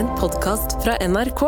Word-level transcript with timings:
En 0.00 0.08
podkast 0.16 0.78
fra 0.84 0.94
NRK. 1.08 1.40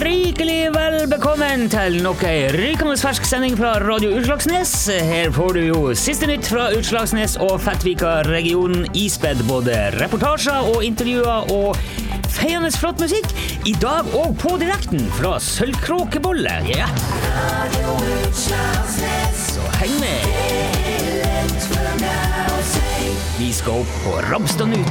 Rikelig 0.00 0.70
velbekommen 0.72 1.68
til 1.68 2.00
nok 2.00 2.24
ei 2.24 2.48
rykende 2.48 2.96
fersk 2.96 3.28
sending 3.28 3.58
fra 3.60 3.74
Radio 3.84 4.14
Utslagsnes. 4.16 4.72
Her 4.88 5.28
får 5.36 5.58
du 5.58 5.60
jo 5.66 5.82
siste 5.92 6.30
nytt 6.30 6.48
fra 6.48 6.70
Utslagsnes 6.72 7.36
og 7.36 7.58
Fettvika-regionen 7.66 8.88
ispedd 8.96 9.44
både 9.44 9.76
reportasjer 10.00 10.72
og 10.72 10.88
intervjuer 10.88 11.52
og 11.52 11.76
feiende 12.34 12.70
flott 12.74 13.00
musikk. 13.02 13.30
I 13.64 13.74
dag 13.80 14.08
òg 14.16 14.34
på 14.42 14.56
direkten 14.60 15.06
fra 15.18 15.36
Sølvkråkebolle. 15.42 16.58
Yeah. 16.68 16.90
Så 18.34 19.64
heng 19.78 19.96
med. 20.00 20.20
Vi 23.38 23.52
skal 23.52 23.84
opp 23.84 23.98
på 24.04 24.16
Rabstadnuten. 24.30 24.84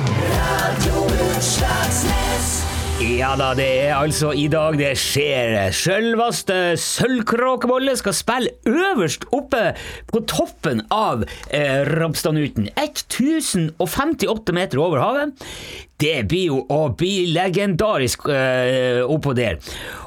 Ja 3.02 3.31
da, 3.33 3.49
det 3.57 3.65
er 3.88 3.95
altså 3.97 4.29
i 4.38 4.45
dag 4.52 4.75
det 4.77 4.91
skjer. 5.02 5.71
Sjølvaste 5.73 6.75
Sølvkråkebolle 6.77 7.95
skal 7.97 8.13
spille 8.13 8.52
øverst 8.69 9.25
oppe 9.33 9.71
på 10.11 10.21
toppen 10.29 10.83
av 10.93 11.23
eh, 11.49 11.81
Rabstadnuten. 11.89 12.69
1058 12.77 14.53
meter 14.53 14.83
over 14.83 15.02
havet. 15.02 15.33
Det 16.03 16.19
blir 16.29 16.52
jo 16.52 16.61
å 16.69 16.79
bli 16.99 17.31
legendarisk 17.33 18.27
eh, 18.29 19.02
oppå 19.02 19.33
der. 19.38 19.57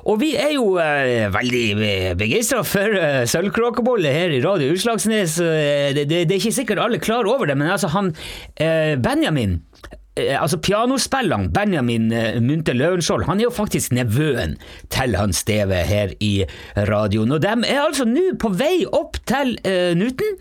Og 0.06 0.22
vi 0.22 0.32
er 0.38 0.54
jo 0.54 0.76
eh, 0.78 1.26
veldig 1.34 2.14
begeistra 2.22 2.62
for 2.66 3.00
eh, 3.00 3.24
Sølvkråkebolle 3.26 4.14
her 4.14 4.38
i 4.38 4.42
Radio 4.46 4.70
Utslagsnes. 4.76 5.40
Eh, 5.42 5.90
det, 5.96 6.06
det, 6.06 6.24
det 6.30 6.38
er 6.38 6.42
ikke 6.44 6.58
sikkert 6.62 6.86
alle 6.86 7.02
klar 7.02 7.26
over 7.26 7.50
det, 7.50 7.58
men 7.58 7.74
altså 7.74 7.90
han 7.98 8.14
eh, 8.62 8.94
Benjamin 9.02 9.58
Eh, 9.90 10.05
altså 10.16 10.58
Pianospilleren 10.58 11.50
Benjamin 11.52 12.08
eh, 12.12 12.38
Munthe 12.40 12.72
Løvenskiold 12.72 13.26
han 13.28 13.40
er 13.40 13.48
jo 13.48 13.52
faktisk 13.54 13.92
nevøen 13.96 14.56
til 14.92 15.16
han 15.18 15.34
Steve 15.36 15.82
her 15.84 16.14
i 16.24 16.46
radioen. 16.88 17.32
Og 17.32 17.42
de 17.44 17.52
er 17.68 17.82
altså 17.82 18.06
nå 18.08 18.30
på 18.40 18.50
vei 18.56 18.86
opp 18.86 19.18
til 19.28 19.56
uh, 19.66 19.92
Newton. 19.98 20.38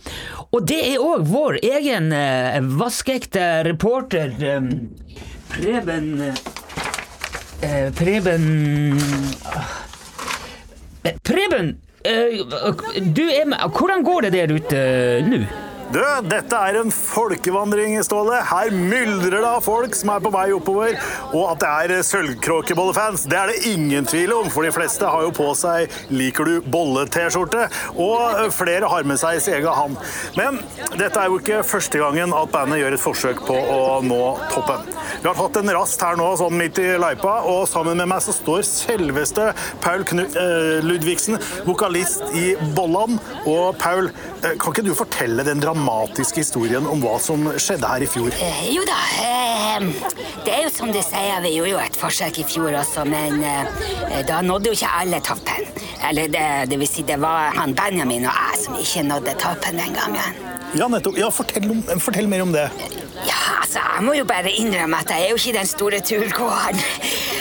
Og 0.56 0.68
det 0.70 0.80
er 0.94 1.04
òg 1.04 1.26
vår 1.28 1.60
egen 1.64 2.12
uh, 2.16 2.60
vaskeekte 2.80 3.66
reporter 3.68 4.32
um, 4.56 4.70
Preben 5.52 6.12
uh, 6.24 7.90
Preben 7.96 8.48
Preben! 11.26 11.76
du 12.06 13.24
er 13.26 13.48
med 13.50 13.58
Hvordan 13.74 14.04
går 14.06 14.28
det 14.28 14.34
der 14.36 14.52
ute 14.54 14.82
nå? 15.26 15.40
Du, 15.94 16.02
dette 16.26 16.58
er 16.58 16.80
en 16.80 16.90
folkevandring, 16.90 17.94
Ståle. 18.04 18.40
Her 18.50 18.72
myldrer 18.74 19.38
det 19.38 19.46
av 19.46 19.62
folk 19.64 19.94
som 19.94 20.10
er 20.16 20.24
på 20.24 20.32
vei 20.34 20.48
oppover. 20.56 20.96
Og 21.30 21.44
at 21.52 21.62
det 21.62 21.70
er 21.98 22.06
sølvkråkebollefans, 22.08 23.28
det 23.30 23.38
er 23.38 23.52
det 23.52 23.70
ingen 23.70 24.08
tvil 24.10 24.34
om, 24.34 24.50
for 24.54 24.66
de 24.66 24.74
fleste 24.74 25.06
har 25.06 25.26
jo 25.28 25.34
på 25.36 25.52
seg 25.58 25.94
'Liker 26.10 26.50
du 26.50 26.70
bolle-T-skjorte', 26.74 27.68
og 28.02 28.50
flere 28.56 28.90
har 28.90 29.06
med 29.06 29.22
seg 29.22 29.42
sin 29.44 29.60
egen 29.60 29.78
hand. 29.78 29.98
Men 30.38 30.58
dette 30.98 31.22
er 31.22 31.30
jo 31.30 31.38
ikke 31.40 31.62
første 31.64 32.02
gangen 32.02 32.34
at 32.34 32.52
bandet 32.54 32.82
gjør 32.82 32.98
et 32.98 33.06
forsøk 33.06 33.46
på 33.46 33.56
å 33.56 34.02
nå 34.06 34.24
toppen. 34.56 34.90
Vi 35.22 35.30
har 35.30 35.38
hatt 35.38 35.62
en 35.62 35.74
rast 35.78 36.02
her 36.02 36.18
nå, 36.18 36.32
sånn 36.40 36.58
midt 36.58 36.82
i 36.82 36.88
løypa, 37.02 37.38
og 37.46 37.68
sammen 37.70 37.98
med 38.02 38.10
meg 38.10 38.26
så 38.26 38.34
står 38.36 38.66
selveste 38.68 39.52
Paul 39.86 40.04
Knu 40.08 40.26
eh, 40.26 40.82
Ludvigsen, 40.86 41.38
vokalist 41.68 42.26
i 42.34 42.56
Bolland. 42.76 43.22
Og 43.46 43.78
Paul, 43.82 44.10
eh, 44.42 44.58
kan 44.58 44.74
ikke 44.74 44.86
du 44.86 44.94
fortelle 44.98 45.46
den 45.46 45.62
dramatiske 45.76 46.40
historien 46.42 46.88
om 46.88 47.02
hva 47.04 47.18
som 47.20 47.44
skjedde 47.60 47.90
her 47.90 48.04
i 48.04 48.08
fjor? 48.10 48.32
Eh, 48.40 48.62
jo 48.76 48.84
da, 48.88 49.00
eh, 49.24 49.86
det 50.46 50.54
er 50.54 50.64
jo 50.64 50.72
som 50.72 50.92
du 50.92 51.02
sier, 51.04 51.42
vi 51.44 51.56
gjorde 51.58 51.74
jo 51.74 51.82
et 51.84 52.00
forsøk 52.00 52.40
i 52.40 52.48
fjor 52.48 52.76
også, 52.80 53.06
men 53.10 53.44
eh, 53.44 54.22
da 54.28 54.42
nådde 54.42 54.72
jo 54.72 54.78
ikke 54.78 54.92
alle 55.02 55.22
toppen. 55.22 55.68
Eller 56.08 56.32
det, 56.32 56.48
det 56.72 56.80
vil 56.80 56.90
si, 56.90 57.04
det 57.04 57.20
var 57.22 57.56
han 57.58 57.76
Benjamin 57.76 58.28
og 58.30 58.34
jeg 58.34 58.64
som 58.64 58.80
ikke 58.80 59.08
nådde 59.10 59.38
toppen 59.42 59.82
den 59.82 59.96
gangen. 59.96 60.44
Ja, 60.76 60.88
nettopp. 60.92 61.18
Ja, 61.20 61.30
fortell, 61.32 61.70
om, 61.72 61.84
fortell 62.04 62.28
mer 62.28 62.44
om 62.44 62.52
det. 62.56 62.70
Ja, 63.26 63.42
altså, 63.62 63.80
jeg 63.80 64.04
må 64.04 64.16
jo 64.18 64.26
bare 64.28 64.52
innrømme 64.52 65.00
at 65.00 65.12
jeg 65.12 65.28
er 65.28 65.32
jo 65.32 65.40
ikke 65.40 65.60
den 65.60 65.70
store 65.70 66.02
turgåeren. 66.04 66.82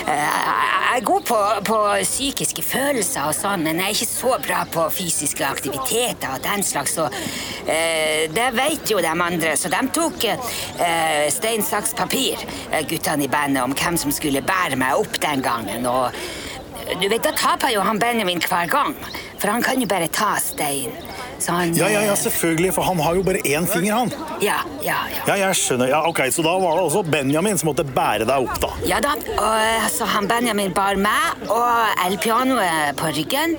Jeg 0.05 1.01
er 1.01 1.07
god 1.09 1.25
på, 1.27 1.39
på, 1.67 1.77
psykiske 2.07 2.63
følelser 2.63 3.27
og 3.27 3.35
sånn, 3.35 3.65
men 3.67 3.81
jeg 3.81 3.89
er 3.89 3.97
ikke 3.97 4.07
så 4.07 4.37
bra 4.45 4.61
på 4.71 4.85
fysiske 4.95 5.43
aktiviteter 5.43 6.37
og 6.37 6.45
den 6.45 6.63
slags. 6.63 6.95
Så, 6.95 7.09
uh, 7.09 7.54
det 7.65 8.49
vet 8.57 8.91
jo 8.91 9.01
de 9.01 9.11
andre, 9.11 9.55
så 9.57 9.71
de 9.73 9.81
tok 9.95 10.27
eh, 10.29 11.27
stein, 11.33 11.63
saks, 11.65 11.95
papir, 11.97 12.41
guttene 12.91 13.25
i 13.25 13.31
bandet, 13.33 13.63
om 13.65 13.75
hvem 13.77 13.97
som 14.01 14.13
skulle 14.13 14.45
bære 14.45 14.77
meg 14.81 15.01
opp 15.01 15.17
den 15.23 15.45
gangen. 15.45 15.89
Og 15.89 16.13
du 17.01 17.09
vet, 17.09 17.23
da 17.25 17.33
taper 17.33 17.73
jo 17.75 17.85
han 17.87 18.01
Benjamin 18.01 18.43
hver 18.45 18.69
gang, 18.69 18.97
for 19.39 19.53
han 19.53 19.65
kan 19.65 19.81
jo 19.81 19.89
bare 19.89 20.11
ta 20.13 20.35
stein. 20.43 20.93
Han, 21.49 21.75
ja, 21.77 21.89
ja, 21.93 22.03
ja, 22.09 22.15
selvfølgelig, 22.17 22.73
for 22.77 22.87
han 22.87 23.01
har 23.05 23.19
jo 23.19 23.23
bare 23.27 23.41
én 23.45 23.67
finger, 23.69 23.95
han. 23.95 24.13
Ja, 24.43 24.61
ja, 24.85 24.97
ja. 25.13 25.23
Ja, 25.29 25.37
jeg 25.47 25.59
skjønner. 25.61 25.91
Ja, 25.91 26.01
ok, 26.09 26.21
Så 26.33 26.45
da 26.47 26.55
var 26.63 26.79
det 26.79 26.85
også 26.87 27.03
Benjamin 27.11 27.59
som 27.61 27.71
måtte 27.71 27.85
bære 27.85 28.27
deg 28.29 28.49
opp, 28.49 28.61
da? 28.63 28.71
Ja 28.89 29.01
da. 29.05 29.15
Og, 29.35 29.89
så 29.93 30.09
han 30.09 30.29
Benjamin 30.31 30.73
bar 30.75 30.97
meg 31.01 31.49
og 31.53 32.05
elpianoet 32.07 32.97
på 33.01 33.13
ryggen. 33.19 33.59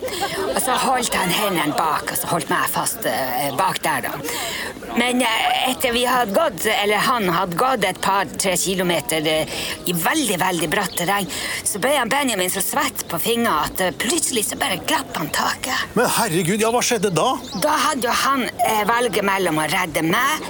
Og 0.53 0.59
så 0.63 0.77
holdt 0.85 1.15
han 1.15 1.33
hendene 1.33 1.75
bak, 1.77 2.09
og 2.11 2.19
så 2.19 2.31
holdt 2.31 2.51
meg 2.53 2.69
fast 2.73 3.05
uh, 3.05 3.49
bak 3.59 3.81
der, 3.85 4.09
da. 4.09 4.84
Men 4.95 5.21
uh, 5.21 5.69
etter 5.69 5.91
vi 5.91 6.05
hadde 6.07 6.35
gått, 6.35 6.65
eller 6.71 7.03
han 7.03 7.29
hadde 7.29 7.57
gått 7.59 7.87
et 7.87 7.99
par-tre 8.03 8.55
kilometer 8.59 9.25
uh, 9.27 9.55
i 9.85 9.95
veldig, 9.95 10.37
veldig 10.39 10.69
bratt 10.71 10.95
terreng, 10.99 11.27
så 11.63 11.81
ble 11.83 11.95
han 11.97 12.11
Benjamin 12.11 12.51
så 12.53 12.63
svett 12.63 13.05
på 13.11 13.19
fingeren 13.19 13.65
at 13.65 13.99
plutselig 13.99 14.45
så 14.49 14.59
bare 14.59 14.79
glapp 14.87 15.17
han 15.19 15.31
taket. 15.35 15.97
Men 15.99 16.07
herregud, 16.19 16.63
ja, 16.63 16.71
hva 16.71 16.83
skjedde 16.85 17.11
da? 17.15 17.33
Da 17.63 17.75
hadde 17.89 18.07
jo 18.07 18.15
han 18.25 18.47
valget 18.87 19.25
mellom 19.27 19.59
å 19.61 19.67
redde 19.71 20.05
meg 20.05 20.47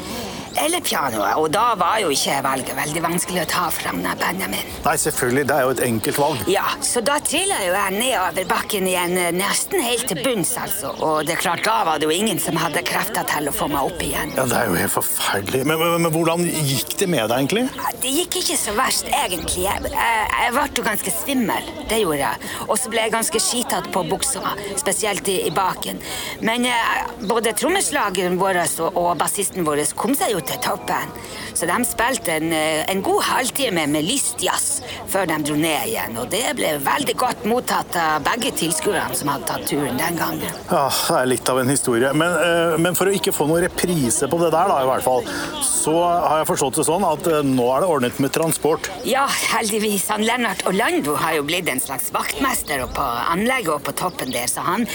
eller 0.61 0.83
pianoet, 0.85 1.35
og 1.39 1.49
da 1.53 1.73
var 1.79 1.99
jo 2.03 2.11
ikke 2.13 2.39
valget 2.45 2.75
veldig 2.77 3.03
vanskelig 3.03 3.43
å 3.43 3.47
ta 3.49 3.65
fram 3.73 4.01
Benjamin. 4.05 4.67
Nei, 4.85 4.95
selvfølgelig, 5.01 5.45
det 5.49 5.55
er 5.55 5.65
jo 5.65 5.73
et 5.73 5.83
enkelt 5.87 6.19
valg. 6.21 6.43
Ja, 6.51 6.65
så 6.85 7.01
da 7.05 7.17
trilla 7.23 7.57
jo 7.63 7.73
jeg 7.73 7.95
nedover 7.97 8.47
bakken 8.49 8.89
igjen, 8.89 9.15
nesten 9.35 9.83
helt 9.83 10.07
til 10.09 10.21
bunns, 10.23 10.53
altså. 10.61 10.93
Og 11.03 11.25
det 11.27 11.35
er 11.35 11.41
klart, 11.41 11.63
da 11.65 11.79
var 11.87 11.99
det 11.99 12.09
jo 12.09 12.13
ingen 12.15 12.39
som 12.41 12.57
hadde 12.59 12.83
krefter 12.85 13.25
til 13.29 13.49
å 13.49 13.55
få 13.55 13.69
meg 13.71 13.89
opp 13.89 14.03
igjen. 14.05 14.33
Ja, 14.37 14.45
det 14.49 14.59
er 14.59 14.71
jo 14.71 14.77
helt 14.79 14.93
forferdelig. 14.93 15.63
Men, 15.65 15.81
men, 15.81 15.95
men 16.05 16.13
hvordan 16.13 16.45
gikk 16.45 16.95
det 17.01 17.09
med 17.11 17.29
deg, 17.31 17.35
egentlig? 17.41 17.65
Det 18.03 18.13
gikk 18.13 18.39
ikke 18.41 18.59
så 18.59 18.75
verst, 18.77 19.09
egentlig. 19.09 19.65
Jeg, 19.65 19.91
jeg, 19.91 20.25
jeg 20.45 20.55
ble 20.55 20.67
jo 20.75 20.85
ganske 20.85 21.15
svimmel, 21.15 21.71
det 21.89 22.01
gjorde 22.03 22.21
jeg. 22.21 22.53
Og 22.67 22.75
så 22.79 22.93
ble 22.93 23.05
jeg 23.05 23.15
ganske 23.15 23.43
skitete 23.43 23.93
på 23.95 24.05
buksa, 24.09 24.55
spesielt 24.77 25.27
i, 25.31 25.39
i 25.49 25.53
baken. 25.55 26.01
Men 26.45 26.67
eh, 26.69 27.03
både 27.25 27.55
trommeslageren 27.57 28.39
vår 28.41 28.61
og, 28.65 28.99
og 29.01 29.11
bassisten 29.19 29.65
vår 29.67 29.83
kom 29.97 30.15
seg 30.17 30.31
jo 30.35 30.44
til 30.49 30.61
toppen. 30.63 31.11
Så 31.55 31.67
de 31.69 31.77
spilte 31.87 32.35
en, 32.35 32.51
en 32.53 33.01
god 33.05 33.21
halvtime 33.29 33.85
med 33.87 34.03
lystjazz 34.07 34.81
før 35.11 35.29
de 35.29 35.37
dro 35.47 35.55
ned 35.59 35.87
igjen. 35.89 36.17
Og 36.19 36.27
det 36.31 36.43
ble 36.57 36.73
veldig 36.83 37.15
godt 37.19 37.45
mottatt 37.47 37.95
av 37.99 38.25
begge 38.25 38.51
tilskuerne 38.59 39.15
som 39.15 39.31
hadde 39.31 39.47
tatt 39.49 39.67
turen 39.69 39.99
den 39.99 40.19
gangen. 40.19 40.59
Ja, 40.69 40.87
Det 40.89 41.19
er 41.21 41.29
litt 41.29 41.49
av 41.51 41.61
en 41.61 41.71
historie. 41.71 42.11
Men, 42.17 42.35
uh, 42.35 42.75
men, 42.81 42.97
for 42.97 43.09
å 43.09 43.15
ikke 43.15 43.33
få 43.35 43.47
noen 43.49 43.63
reprise 43.65 44.29
på 44.31 44.39
det 44.41 44.51
der, 44.51 44.71
da, 44.71 44.81
i 44.83 44.89
hvert 44.89 45.05
fall, 45.05 45.23
så 45.63 45.95
har 46.03 46.41
jeg 46.41 46.49
forstått 46.51 46.81
det 46.81 46.87
sånn 46.89 47.07
at 47.07 47.29
uh, 47.31 47.39
nå 47.45 47.69
er 47.75 47.85
det 47.85 47.91
ordnet 47.95 48.21
med 48.23 48.33
transport? 48.35 48.89
Ja, 49.07 49.25
heldigvis. 49.55 50.09
Han 50.13 50.25
Lennart 50.27 50.65
Orlando 50.69 51.15
har 51.21 51.37
jo 51.37 51.47
blitt 51.47 51.69
en 51.71 51.83
slags 51.83 52.11
vaktmester 52.15 52.85
på 52.95 53.07
anlegget 53.31 53.73
og 53.77 53.85
på 53.87 53.95
toppen 53.97 54.33
der, 54.33 54.49
så 54.51 54.65
han 54.65 54.87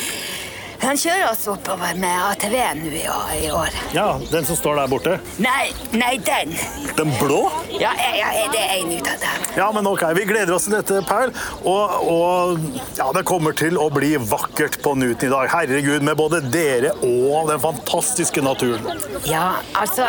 han 0.80 0.96
kjører 0.96 1.26
oss 1.30 1.42
oppover 1.50 1.96
med 2.00 2.22
ATV 2.30 2.54
nå 2.80 3.18
i 3.36 3.50
år. 3.52 3.74
Ja, 3.94 4.20
Den 4.30 4.46
som 4.48 4.56
står 4.56 4.78
der 4.80 4.88
borte? 4.90 5.16
Nei, 5.42 5.72
nei 5.92 6.16
den. 6.24 6.54
Den 6.96 7.12
blå? 7.20 7.42
Ja, 7.76 7.92
ja 8.16 8.30
det 8.52 8.62
er 8.62 8.76
en 8.78 8.92
ut 8.94 9.10
av 9.10 9.20
dem. 9.20 9.44
Ja, 9.56 9.68
men 9.76 9.86
ok, 9.86 10.04
Vi 10.16 10.24
gleder 10.24 10.54
oss 10.54 10.68
til 10.68 10.76
dette, 10.78 11.02
Perl. 11.08 11.34
Og, 11.68 12.06
og, 12.10 12.64
ja, 12.98 13.10
det 13.16 13.24
kommer 13.28 13.56
til 13.56 13.78
å 13.80 13.88
bli 13.92 14.14
vakkert 14.16 14.80
på 14.82 14.94
Nuten 14.98 15.28
i 15.28 15.32
dag. 15.32 15.50
Herregud, 15.52 16.04
med 16.06 16.16
både 16.18 16.40
dere 16.48 16.94
og 17.06 17.50
den 17.50 17.60
fantastiske 17.60 18.42
naturen. 18.44 18.86
Ja, 19.28 19.60
altså 19.78 20.08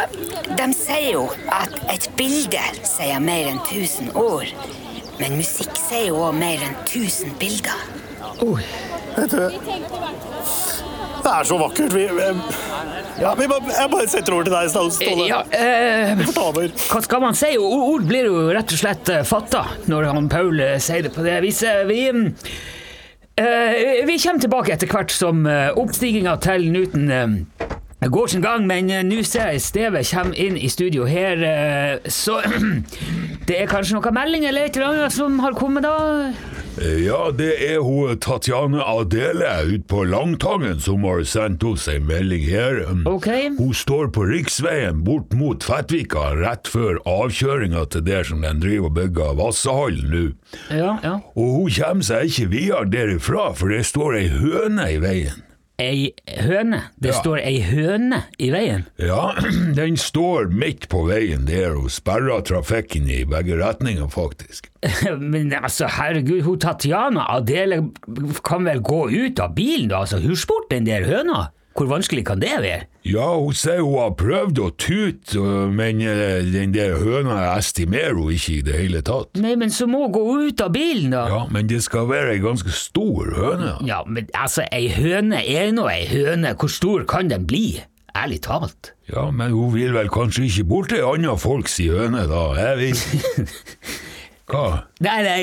De 0.57 0.69
sier 0.77 1.11
jo 1.17 1.25
at 1.51 1.75
et 1.91 2.07
bilde 2.19 2.63
sier 2.87 3.19
mer 3.23 3.51
enn 3.51 3.61
tusen 3.67 4.11
ord. 4.15 4.47
Men 5.19 5.37
musikk 5.37 5.75
sier 5.77 6.09
jo 6.09 6.23
òg 6.29 6.37
mer 6.39 6.63
enn 6.65 6.79
tusen 6.89 7.35
bilder. 7.41 7.87
Oi. 8.41 8.63
Vet 9.15 9.31
du 9.31 9.37
Det 11.21 11.31
er 11.31 11.45
så 11.45 11.57
vakkert. 11.61 11.93
Vi, 11.93 12.07
ja, 13.21 13.33
vi 13.37 13.47
bare, 13.47 13.73
jeg 13.75 13.89
bare 13.91 14.07
setter 14.09 14.33
over 14.33 14.47
til 14.47 14.55
deg, 14.55 14.71
Ståle. 14.73 15.27
Ja, 15.29 15.41
eh, 15.53 16.23
ta 16.33 16.47
over. 16.49 16.71
hva 16.89 17.01
skal 17.05 17.21
man 17.21 17.37
si? 17.37 17.51
Ord, 17.61 18.07
blir 18.09 18.25
jo 18.31 18.47
rett 18.49 18.73
og 18.73 18.81
slett 18.81 19.11
eh, 19.13 19.21
fatta 19.27 19.67
når 19.91 20.09
han 20.09 20.31
Paul 20.31 20.57
eh, 20.59 20.79
sier 20.81 21.05
det 21.05 21.13
på 21.13 21.25
det 21.27 21.37
viset. 21.45 21.85
Vi, 21.91 22.07
eh, 22.09 24.01
vi 24.09 24.17
kommer 24.17 24.41
tilbake 24.47 24.73
etter 24.73 24.89
hvert 24.89 25.13
som 25.13 25.45
oppstiginga 25.45 26.39
til 26.41 26.71
Newton 26.73 27.05
eh, 27.13 27.69
går 28.09 28.27
sin 28.27 28.41
gang, 28.41 28.65
men 28.67 28.89
eh, 28.89 29.03
nå 29.05 29.21
ser 29.27 29.51
jeg 29.53 29.61
Steve 29.61 30.01
kommer 30.09 30.37
inn 30.41 30.57
i 30.57 30.69
studio 30.73 31.05
her, 31.05 31.43
eh, 31.45 32.09
så 32.09 32.39
det 33.47 33.59
er 33.59 33.69
kanskje 33.69 33.99
noen 33.99 34.15
melding 34.17 34.47
eller 34.49 34.65
et 34.65 34.77
eller 34.77 35.03
annet 35.03 35.13
som 35.13 35.37
har 35.43 35.53
kommet 35.57 35.85
da? 35.85 36.31
Ja, 36.79 37.31
det 37.35 37.51
er 37.65 37.81
hun 37.83 38.15
Tatjane 38.23 38.79
Adele 38.87 39.49
ute 39.67 39.83
på 39.91 40.05
Langtangen 40.07 40.79
som 40.79 41.03
har 41.03 41.25
sendt 41.27 41.65
oss 41.67 41.89
en 41.91 42.05
melding 42.07 42.45
her. 42.47 42.79
Okay. 43.09 43.49
Hun 43.57 43.73
står 43.75 44.07
på 44.15 44.23
riksveien 44.29 45.03
bort 45.03 45.35
mot 45.35 45.63
Fettvika 45.67 46.31
rett 46.39 46.71
før 46.71 47.01
avkjøringa 47.03 47.83
til 47.91 48.07
der 48.07 48.23
som 48.27 48.45
den 48.45 48.63
driver 48.63 48.87
og 48.87 48.97
bygger 49.01 49.37
Vassehallen 49.41 50.09
nå. 50.15 50.25
Ja, 50.71 50.95
ja. 51.03 51.15
Og 51.35 51.55
hun 51.59 51.71
kommer 51.75 52.07
seg 52.07 52.31
ikke 52.31 52.51
videre 52.55 52.91
derifra, 52.95 53.51
for 53.57 53.75
det 53.75 53.83
står 53.91 54.21
ei 54.21 54.27
høne 54.31 54.91
i 54.95 54.99
veien. 55.03 55.50
Ei 55.81 56.11
høne. 56.45 56.83
Det 57.01 57.09
Ja. 57.11 57.19
står 57.19 57.39
ei 57.41 57.57
høne 57.65 58.19
i 58.39 58.51
veien. 58.53 58.83
Ja, 59.01 59.31
den 59.79 59.97
står 59.97 60.51
midt 60.53 60.87
på 60.91 61.03
veien 61.09 61.47
der 61.49 61.73
og 61.79 61.89
sperrer 61.93 62.43
trafikken 62.45 63.09
i 63.09 63.23
begge 63.25 63.57
retninger, 63.57 64.07
faktisk. 64.13 64.69
Men 65.33 65.53
altså, 65.57 65.87
herregud, 65.97 66.43
hun 66.45 66.59
Tatjana 66.61 67.25
Adele 67.35 67.81
kan 68.45 68.65
vel 68.69 68.81
gå 68.85 69.07
ut 69.09 69.41
av 69.41 69.55
bilen, 69.57 69.89
da? 69.89 70.03
Altså, 70.05 70.21
hun 70.21 70.37
spurte 70.37 70.75
den 70.77 70.85
der 70.85 71.07
høna. 71.09 71.47
Hvor 71.71 71.87
vanskelig 71.87 72.25
kan 72.27 72.41
det 72.41 72.51
være? 72.59 72.81
Ja, 73.07 73.29
hun 73.39 73.55
sier 73.55 73.79
hun 73.81 73.95
har 73.97 74.11
prøvd 74.19 74.59
å 74.61 74.67
tute, 74.75 75.39
men 75.71 76.01
øh, 76.03 76.41
den 76.51 76.73
der 76.75 76.97
høna 76.99 77.37
estimerer 77.55 78.17
hun 78.17 78.33
ikke 78.35 78.57
i 78.57 78.65
det 78.67 78.75
hele 78.77 79.01
tatt. 79.07 79.39
Nei, 79.41 79.55
men 79.57 79.71
så 79.73 79.87
må 79.89 80.03
hun 80.05 80.15
gå 80.17 80.25
ut 80.49 80.63
av 80.65 80.73
bilen, 80.75 81.15
da. 81.15 81.23
Ja, 81.31 81.39
men 81.49 81.69
det 81.71 81.79
skal 81.87 82.09
være 82.11 82.35
ei 82.35 82.43
ganske 82.43 82.75
stor 82.75 83.31
høne. 83.37 83.77
Ja, 83.87 84.01
men 84.05 84.27
altså, 84.37 84.67
ei 84.75 84.91
høne 84.93 85.39
er 85.47 85.71
nå 85.73 85.87
ei 85.89 86.03
høne. 86.11 86.53
Hvor 86.59 86.71
stor 86.71 87.07
kan 87.09 87.31
den 87.31 87.47
bli? 87.49 87.79
Ærlig 88.19 88.41
talt. 88.43 88.91
Ja, 89.07 89.29
men 89.31 89.55
hun 89.55 89.71
vil 89.73 89.95
vel 89.95 90.11
kanskje 90.11 90.49
ikke 90.49 90.67
bort 90.67 90.91
til 90.91 91.07
andre 91.07 91.37
folks 91.39 91.79
høne, 91.79 92.27
da? 92.27 92.43
Jeg 92.59 92.81
vet 92.83 93.69
Hva? 94.51 94.65
Nei, 94.99 95.19
nei, 95.23 95.41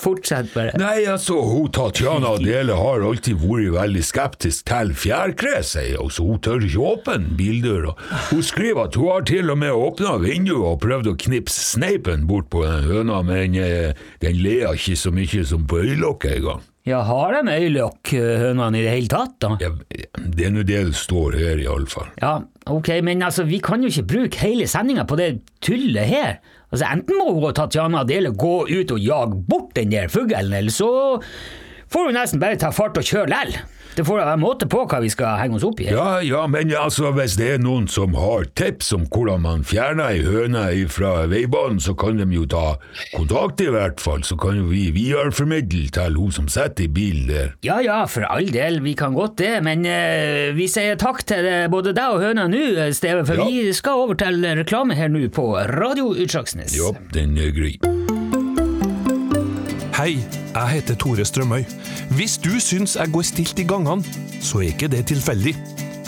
fortsett 0.00 0.52
bare. 0.54 0.74
Nei, 0.80 1.04
altså, 1.10 1.38
hun 1.46 1.70
Tatjana 1.74 2.34
Adele 2.38 2.76
har 2.78 3.04
alltid 3.06 3.40
vært 3.42 3.74
veldig 3.76 4.04
skeptisk 4.06 4.66
til 4.70 4.94
fjærkre, 4.96 5.60
sier 5.66 6.00
hun, 6.00 6.12
så 6.14 6.26
hun 6.26 6.40
tør 6.44 6.64
ikke 6.66 6.86
åpne 6.94 7.36
bildøra. 7.38 7.94
Hun 8.30 8.42
skriver 8.46 8.88
at 8.88 8.98
hun 9.00 9.12
har 9.12 9.28
til 9.28 9.52
og 9.52 9.60
med 9.60 9.76
åpna 9.76 10.16
vinduet 10.22 10.66
og 10.72 10.80
prøvd 10.84 11.12
å 11.12 11.18
knipse 11.26 11.62
sneipen 11.74 12.26
bort 12.30 12.50
på 12.52 12.64
den 12.66 12.88
høna, 12.88 13.22
men 13.26 13.56
eh, 13.60 13.94
den 14.24 14.42
ler 14.42 14.74
ikke 14.74 14.98
så 14.98 15.12
mye 15.14 15.46
som 15.46 15.68
på 15.70 15.82
øyelokket 15.84 16.40
engang. 16.40 16.66
Ja, 16.88 17.02
har 17.04 17.34
de 17.36 17.52
øyelokk, 17.52 18.14
øh, 18.16 18.38
hønene, 18.40 18.78
i 18.78 18.84
det 18.86 18.92
hele 18.94 19.10
tatt, 19.12 19.34
da? 19.42 19.50
Ja, 19.60 19.68
det 20.16 20.46
er 20.46 20.54
nå 20.54 20.62
det 20.64 20.80
det 20.88 20.96
står 20.96 21.36
her, 21.36 21.60
iallfall. 21.60 22.08
Ja, 22.22 22.38
ok, 22.72 22.88
men 23.04 23.22
altså, 23.22 23.44
vi 23.44 23.60
kan 23.62 23.84
jo 23.84 23.90
ikke 23.92 24.08
bruke 24.14 24.40
hele 24.40 24.68
sendinga 24.70 25.04
på 25.04 25.18
det 25.20 25.28
tullet 25.60 26.08
her. 26.08 26.40
Altså, 26.70 26.86
Enten 26.86 27.18
må 27.18 27.32
hun 27.34 27.48
og 27.48 27.54
Tatjana 27.58 28.04
Adele 28.04 28.30
gå 28.38 28.54
ut 28.70 28.94
og 28.94 29.02
jage 29.02 29.42
bort 29.50 29.74
den 29.78 29.90
der 29.90 30.10
fuglen, 30.12 30.52
eller 30.54 30.70
så 30.74 30.90
får 31.90 32.10
hun 32.10 32.14
nesten 32.18 32.42
bare 32.42 32.58
ta 32.60 32.70
fart 32.74 32.98
og 33.00 33.06
kjøre 33.06 33.30
lell. 33.32 33.56
Det 33.96 34.04
får 34.06 34.20
da 34.20 34.26
være 34.30 34.40
måte 34.40 34.68
på 34.70 34.84
hva 34.86 35.00
vi 35.02 35.10
skal 35.12 35.38
henge 35.40 35.58
oss 35.58 35.64
opp 35.66 35.80
i. 35.82 35.88
Ja, 35.90 36.20
ja, 36.24 36.44
men 36.50 36.70
altså, 36.76 37.10
hvis 37.16 37.34
det 37.40 37.48
er 37.56 37.62
noen 37.62 37.88
som 37.90 38.14
har 38.18 38.46
tips 38.58 38.92
om 38.96 39.06
hvordan 39.10 39.42
man 39.44 39.64
fjerner 39.66 40.12
ei 40.14 40.22
høne 40.24 40.62
fra 40.92 41.26
veibanen, 41.30 41.80
så 41.82 41.94
kan 41.98 42.20
de 42.20 42.26
jo 42.34 42.46
ta 42.50 42.76
kontakt, 43.16 43.60
i 43.64 43.70
hvert 43.72 44.00
fall. 44.00 44.22
Så 44.26 44.38
kan 44.40 44.60
jo 44.60 44.68
vi 44.70 44.88
videreformidle 44.94 45.88
til 45.94 46.18
hun 46.20 46.32
som 46.34 46.48
sitter 46.50 46.86
i 46.86 46.88
bilen 46.88 47.26
der. 47.30 47.52
Ja 47.66 47.80
ja, 47.84 48.04
for 48.10 48.26
all 48.30 48.48
del, 48.54 48.80
vi 48.84 48.94
kan 48.98 49.14
godt 49.18 49.38
det, 49.42 49.56
men 49.66 49.84
uh, 49.86 50.54
vi 50.56 50.68
sier 50.70 50.98
takk 51.00 51.24
til 51.28 51.46
eh, 51.48 51.66
både 51.72 51.94
deg 51.96 52.14
og 52.16 52.22
høna 52.24 52.46
nå, 52.50 52.62
Steve, 52.96 53.24
for 53.28 53.40
Ja. 53.40 53.48
vi 53.50 53.72
skal 53.76 54.04
over 54.06 54.18
til 54.20 54.44
reklame 54.60 54.94
her 54.98 55.08
nå 55.12 55.26
på 55.34 55.50
Radio 55.74 56.12
Utslagsnes. 56.14 56.76
Ja, 56.78 56.94
den 57.14 57.36
er 57.38 57.50
grei. 57.56 57.99
Hei, 60.00 60.14
jeg 60.54 60.68
heter 60.72 60.96
Tore 60.96 61.26
Strømøy. 61.28 61.66
Hvis 62.16 62.38
du 62.40 62.54
syns 62.56 62.94
jeg 62.96 63.12
går 63.12 63.24
stilt 63.28 63.58
i 63.60 63.66
gangene, 63.68 64.00
så 64.40 64.62
er 64.62 64.70
ikke 64.70 64.88
det 64.88 65.02
tilfeldig. 65.10 65.52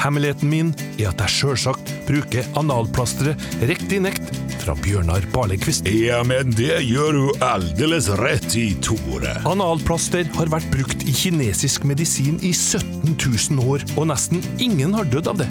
Hemmeligheten 0.00 0.48
min 0.48 0.70
er 0.94 1.10
at 1.10 1.20
jeg 1.20 1.34
sjølsagt 1.34 1.92
bruker 2.08 2.48
analplasteret 2.56 3.44
Riktig 3.68 4.00
nekt 4.06 4.32
fra 4.62 4.72
Bjørnar 4.80 5.26
Barlekvist. 5.34 5.84
Ja, 5.92 6.22
men 6.24 6.54
det 6.56 6.80
gjør 6.86 7.18
du 7.18 7.44
aldeles 7.44 8.08
rett 8.22 8.56
i, 8.56 8.70
Tore. 8.80 9.36
Analplaster 9.52 10.24
har 10.38 10.48
vært 10.56 10.72
brukt 10.72 11.04
i 11.04 11.12
kinesisk 11.12 11.84
medisin 11.84 12.40
i 12.40 12.54
17 12.56 13.12
000 13.12 13.60
år, 13.76 13.84
og 13.98 14.08
nesten 14.08 14.40
ingen 14.56 14.96
har 14.96 15.12
dødd 15.12 15.34
av 15.34 15.44
det. 15.44 15.50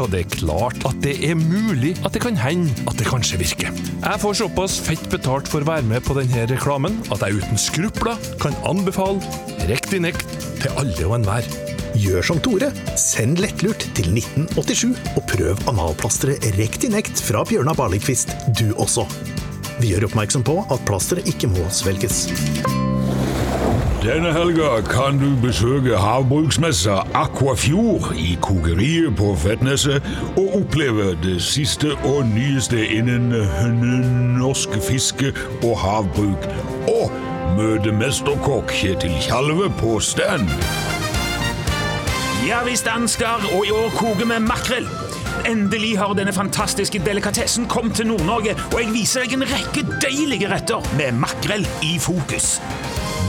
Så 0.00 0.06
det 0.08 0.20
er 0.22 0.30
klart 0.32 0.78
at 0.88 0.96
det 1.04 1.12
er 1.28 1.34
mulig 1.36 1.90
at 2.08 2.14
det 2.14 2.22
kan 2.24 2.38
hende 2.40 2.72
at 2.88 2.96
det 2.96 3.04
kanskje 3.04 3.36
virker. 3.42 3.74
Jeg 4.00 4.20
får 4.22 4.38
såpass 4.38 4.78
fett 4.80 5.02
betalt 5.12 5.50
for 5.52 5.60
å 5.60 5.68
være 5.68 5.84
med 5.90 6.00
på 6.06 6.16
denne 6.16 6.46
reklamen 6.48 6.96
at 7.12 7.20
jeg 7.20 7.42
uten 7.42 7.60
skrupler 7.60 8.16
kan 8.40 8.56
anbefale 8.64 9.20
Riktig 9.68 10.00
nekt 10.00 10.24
til 10.62 10.72
alle 10.80 11.04
og 11.04 11.18
enhver. 11.18 11.52
Gjør 12.00 12.24
som 12.30 12.40
Tore. 12.40 12.72
Send 12.96 13.44
lettlurt 13.44 13.84
til 13.98 14.08
1987 14.16 14.96
og 15.20 15.22
prøv 15.34 15.60
analplasteret 15.68 16.48
Rektinekt 16.56 17.20
fra 17.20 17.44
Bjørnar 17.44 17.76
Barlikvist, 17.76 18.32
du 18.56 18.70
også. 18.80 19.04
Vi 19.82 19.92
gjør 19.92 20.08
oppmerksom 20.08 20.48
på 20.48 20.62
at 20.64 20.88
plasteret 20.88 21.28
ikke 21.28 21.52
må 21.52 21.68
svelges. 21.68 22.24
Denne 24.10 24.32
helga 24.32 24.80
kan 24.90 25.18
du 25.18 25.36
besøke 25.46 25.94
havbruksmessa 25.96 26.96
Aquafjord 27.14 28.08
i 28.18 28.32
kokeriet 28.42 29.14
på 29.16 29.36
Fettneset 29.38 30.02
og 30.34 30.56
oppleve 30.56 31.12
det 31.22 31.36
siste 31.42 31.92
og 32.08 32.24
nyeste 32.26 32.80
innen 32.86 33.28
norsk 34.34 34.74
fiske 34.82 35.30
og 35.62 35.78
havbruk. 35.78 36.48
Og 36.90 37.14
møte 37.54 37.94
mesterkokk 37.94 38.74
Kjetil 38.74 39.14
Tjalve 39.22 39.70
på 39.78 40.00
stand. 40.02 40.50
Ja 42.48 42.64
visst, 42.66 42.90
Ansgar, 42.90 43.46
og 43.54 43.62
i 43.68 43.70
år 43.70 43.94
koker 43.94 44.26
vi 44.26 44.40
makrell. 44.42 44.90
Endelig 45.46 45.94
har 46.02 46.18
denne 46.18 46.34
fantastiske 46.34 46.98
delikatessen 47.06 47.70
kommet 47.70 48.00
til 48.00 48.10
Nord-Norge, 48.10 48.58
og 48.72 48.82
jeg 48.82 48.90
viser 48.92 49.22
deg 49.22 49.38
en 49.38 49.46
rekke 49.54 49.86
deilige 50.02 50.50
retter 50.50 50.96
med 50.98 51.22
makrell 51.22 51.68
i 51.86 51.94
fokus. 52.02 52.56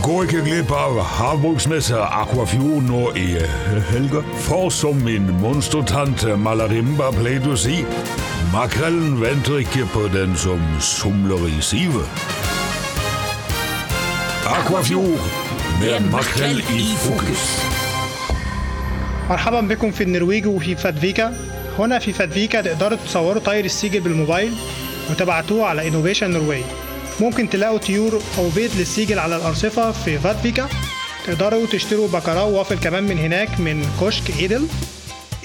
Gå 0.04 0.16
ikke 0.26 0.42
glipp 0.46 0.72
av 0.74 0.98
havbruksmessa 1.04 2.00
Aquafjord 2.22 2.88
nå 2.88 3.02
i 3.20 3.28
helga. 3.92 4.24
For 4.46 4.70
som 4.74 5.04
min 5.06 5.28
monstertante 5.42 6.38
Malarimba 6.40 7.12
pleide 7.16 7.52
å 7.54 7.58
si, 7.60 7.82
makrellen 8.54 9.20
venter 9.22 9.62
ikke 9.66 9.86
på 9.94 10.08
den 10.16 10.34
som 10.40 10.64
somler 10.80 11.46
i 11.52 11.60
sivet. 11.62 12.26
Aquafjord 14.48 15.30
med 15.84 16.12
makrell 16.12 16.64
i 16.74 16.84
fokus. 17.06 17.46
مرحبا 19.30 19.62
بكم 19.62 19.92
في 19.92 20.04
النرويج 20.04 20.48
وفي 20.48 20.76
فادفيكا 20.76 21.34
هنا 21.80 22.00
في 22.00 22.14
فادفيكا 22.14 22.62
تقدروا 22.62 22.98
تصوروا 23.06 23.42
طير 23.42 23.66
السيجل 23.66 24.00
بالموبايل 24.00 24.54
وتبعتوه 25.10 25.66
على 25.66 25.88
انوفيشن 25.88 26.32
نرويج 26.32 26.64
ممكن 27.20 27.50
تلاقوا 27.50 27.78
طيور 27.78 28.22
أو 28.38 28.50
بيض 28.50 28.70
للسيجل 28.78 29.20
على 29.20 29.36
الأرصفة 29.36 29.92
في 29.92 30.20
فادفيكا 30.20 30.70
تقدروا 31.28 31.66
تشتروا 31.68 32.08
بكراو 32.08 32.58
وافل 32.58 32.76
كمان 32.76 33.04
من 33.04 33.18
هناك 33.18 33.60
من 33.60 33.86
كشك 34.02 34.40
إيدل. 34.40 34.68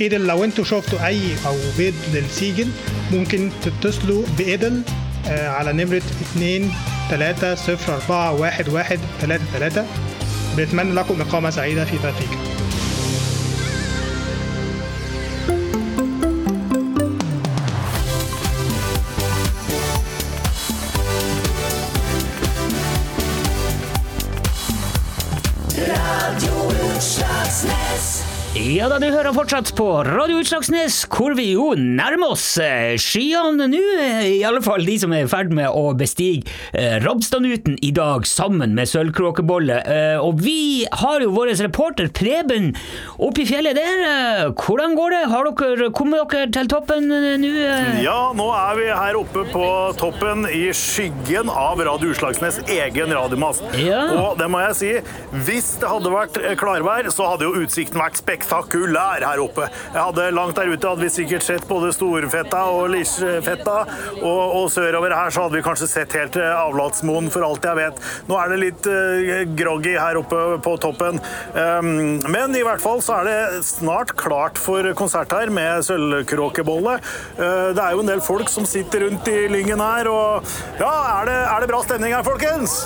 إيدل 0.01 0.27
لو 0.27 0.45
أنتوا 0.45 0.65
شفتوا 0.65 1.07
أي 1.07 1.21
أو 1.47 1.57
بيض 1.79 1.95
للسيجل 2.15 2.69
ممكن 3.13 3.51
تتصلوا 3.63 4.23
بإيدل 4.39 4.83
آه، 5.29 5.49
على 5.49 5.73
نمرة 5.73 6.03
2 6.35 6.71
3 7.11 7.55
0 7.55 7.95
4 7.95 8.33
1 8.33 8.69
1 8.69 9.01
3 9.21 9.45
3 9.53 9.87
بنتمنى 10.57 10.93
لكم 10.93 11.21
إقامة 11.21 11.51
سعيدة 11.51 11.85
في 11.85 11.99
فادفيكا 11.99 12.46
Ja 28.87 28.91
da, 28.93 29.01
du 29.03 29.09
hører 29.11 29.35
fortsatt 29.35 29.73
på 29.75 29.85
Radio 30.07 30.37
Utslagsnes, 30.39 31.01
hvor 31.11 31.33
vi 31.35 31.49
jo 31.57 31.73
nærmer 31.75 32.37
oss 32.37 32.45
eh, 32.63 32.93
skyene 33.03 33.67
nå. 33.67 33.81
I 34.23 34.45
alle 34.47 34.61
fall 34.63 34.85
de 34.87 34.95
som 35.03 35.11
er 35.11 35.25
i 35.25 35.27
ferd 35.27 35.51
med 35.51 35.75
å 35.75 35.89
bestige 35.99 36.47
eh, 36.71 36.95
Rabstadnuten 37.03 37.75
i 37.83 37.91
dag 37.91 38.29
sammen 38.31 38.77
med 38.79 38.87
sølvkråkebolle. 38.87 39.81
Eh, 39.91 40.23
og 40.23 40.39
vi 40.39 40.87
har 41.01 41.25
jo 41.25 41.33
vår 41.35 41.51
reporter 41.65 42.13
Preben 42.15 42.69
oppe 43.19 43.43
i 43.43 43.49
fjellet 43.49 43.75
der. 43.75 44.05
Eh, 44.05 44.45
hvordan 44.55 44.95
går 44.95 45.17
det? 45.17 45.25
Har 45.35 45.51
dere 45.51 45.91
kommet 45.91 46.23
dere 46.31 46.53
til 46.55 46.71
toppen 46.71 47.11
eh, 47.11 47.27
nå? 47.43 47.51
Ja, 48.05 48.31
nå 48.39 48.47
er 48.55 48.79
vi 48.79 48.87
her 48.93 49.19
oppe 49.19 49.49
på 49.51 49.67
toppen 49.99 50.47
i 50.47 50.69
skyggen 50.71 51.51
av 51.51 51.83
Radio 51.91 52.15
Utslagsnes 52.15 52.63
egen 52.71 53.19
radiomast. 53.19 53.67
Ja. 53.83 54.05
Og 54.15 54.39
det 54.39 54.47
må 54.55 54.63
jeg 54.69 54.79
si, 54.79 54.95
hvis 55.51 55.75
det 55.83 55.91
hadde 55.91 56.15
vært 56.15 56.41
klarvær, 56.63 57.11
så 57.11 57.33
hadde 57.33 57.51
jo 57.51 57.67
utsikten 57.67 57.99
vært 57.99 58.23
spektakulær 58.23 58.76
her 58.77 59.43
oppe. 59.43 59.69
Jeg 59.95 60.01
hadde 60.03 60.31
Langt 60.37 60.57
der 60.57 60.71
ute 60.73 60.89
hadde 60.89 61.05
vi 61.05 61.13
sikkert 61.13 61.47
sett 61.47 61.69
både 61.69 61.93
Storfetta 61.95 62.63
og 62.73 62.91
Lisjefetta, 62.93 63.77
og, 64.21 64.43
og 64.61 64.71
sørover 64.73 65.15
her 65.17 65.33
så 65.33 65.47
hadde 65.47 65.59
vi 65.59 65.65
kanskje 65.67 65.89
sett 65.91 66.17
helt 66.17 66.37
Avlatsmoen, 66.37 67.31
for 67.33 67.47
alt 67.47 67.65
jeg 67.65 67.79
vet. 67.79 68.03
Nå 68.29 68.39
er 68.41 68.53
det 68.53 68.61
litt 68.63 68.91
uh, 68.91 69.45
groggy 69.57 69.97
her 69.97 70.21
oppe 70.21 70.43
på 70.65 70.77
toppen, 70.83 71.21
Um, 71.57 72.19
men 72.31 72.55
i 72.57 72.63
hvert 72.65 72.83
fall 72.83 73.01
så 73.05 73.21
er 73.21 73.29
det 73.29 73.65
snart 73.67 74.15
klart 74.19 74.61
for 74.61 74.87
konsert 74.99 75.33
her 75.33 75.53
med 75.53 75.85
sølvkråkebolle. 75.87 76.99
Uh, 77.39 77.73
det 77.77 77.83
er 77.83 77.95
jo 77.95 78.05
en 78.05 78.13
del 78.13 78.25
folk 78.25 78.51
som 78.53 78.69
sitter 78.69 79.07
rundt 79.07 79.31
i 79.33 79.47
lyngen 79.53 79.83
her, 79.83 80.11
og 80.11 80.57
ja, 80.81 80.93
er 81.21 81.31
det, 81.31 81.39
er 81.47 81.65
det 81.65 81.73
bra 81.73 81.83
stemning 81.87 82.17
her, 82.17 82.27
folkens? 82.27 82.81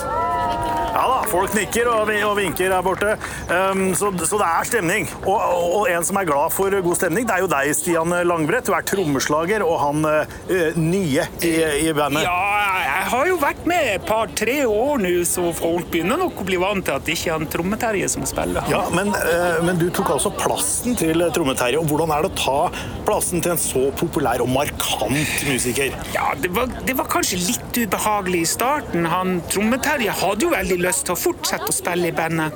Ja 0.91 1.03
da, 1.07 1.19
folk 1.31 1.53
nikker 1.55 1.87
og, 1.87 2.09
og 2.27 2.33
vinker 2.35 2.73
her 2.73 2.83
borte. 2.83 3.13
Um, 3.47 3.91
så, 3.95 4.09
så 4.27 4.39
det 4.41 4.47
er 4.47 4.67
stemning. 4.67 5.07
Og, 5.23 5.37
og, 5.39 5.85
en 5.91 6.03
som 6.07 6.19
er 6.19 6.27
glad 6.27 6.51
for 6.51 6.75
god 6.83 6.99
stemning, 6.99 7.27
det 7.27 7.37
er 7.37 7.45
jo 7.45 7.49
deg, 7.51 7.71
Stian 7.77 8.15
Langbrett. 8.27 8.67
Du 8.67 8.75
er 8.75 8.85
trommeslager 8.87 9.63
og 9.63 9.77
han 9.81 10.03
uh, 10.03 10.79
nye 10.79 11.27
i, 11.47 11.53
i 11.87 11.93
bandet. 11.95 12.25
Ja, 12.27 12.81
jeg 12.83 13.07
har 13.13 13.29
jo 13.29 13.37
vært 13.41 13.63
med 13.69 13.87
et 13.93 14.07
par-tre 14.07 14.57
år 14.67 15.01
nå, 15.01 15.13
så 15.27 15.47
folk 15.55 15.87
begynner 15.93 16.19
nok 16.19 16.43
å 16.43 16.47
bli 16.47 16.59
vant 16.61 16.85
til 16.87 16.97
at 16.97 17.07
det 17.07 17.15
ikke 17.15 17.31
er 17.31 17.39
en 17.39 17.51
Tromme-Terje 17.55 18.11
som 18.11 18.27
spiller. 18.27 18.67
Ja, 18.71 18.83
men, 18.91 19.13
uh, 19.15 19.61
men 19.63 19.79
du 19.79 19.87
tok 19.95 20.11
altså 20.17 20.33
plassen 20.35 20.99
til 20.99 21.23
Tromme-Terje. 21.31 21.79
og 21.79 21.87
Hvordan 21.91 22.11
er 22.17 22.27
det 22.27 22.33
å 22.33 22.39
ta 22.41 22.59
plassen 23.07 23.43
til 23.43 23.55
en 23.55 23.63
så 23.63 23.87
populær 23.99 24.43
og 24.43 24.51
markant 24.51 25.47
musiker? 25.47 25.95
Ja, 26.11 26.33
det 26.41 26.51
var, 26.55 26.67
det 26.83 26.99
var 26.99 27.07
kanskje 27.11 27.39
litt 27.45 27.81
ubehagelig 27.85 28.43
i 28.43 28.51
starten. 28.57 29.07
Han 29.07 29.39
Tromme-Terje 29.51 30.19
hadde 30.19 30.47
jo 30.49 30.51
veldig 30.51 30.80
lyst 30.83 31.05
til 31.07 31.15
å 31.15 31.19
fortsette 31.19 31.69
å 31.71 31.75
spille 31.75 32.09
i 32.11 32.15
bandet. 32.15 32.53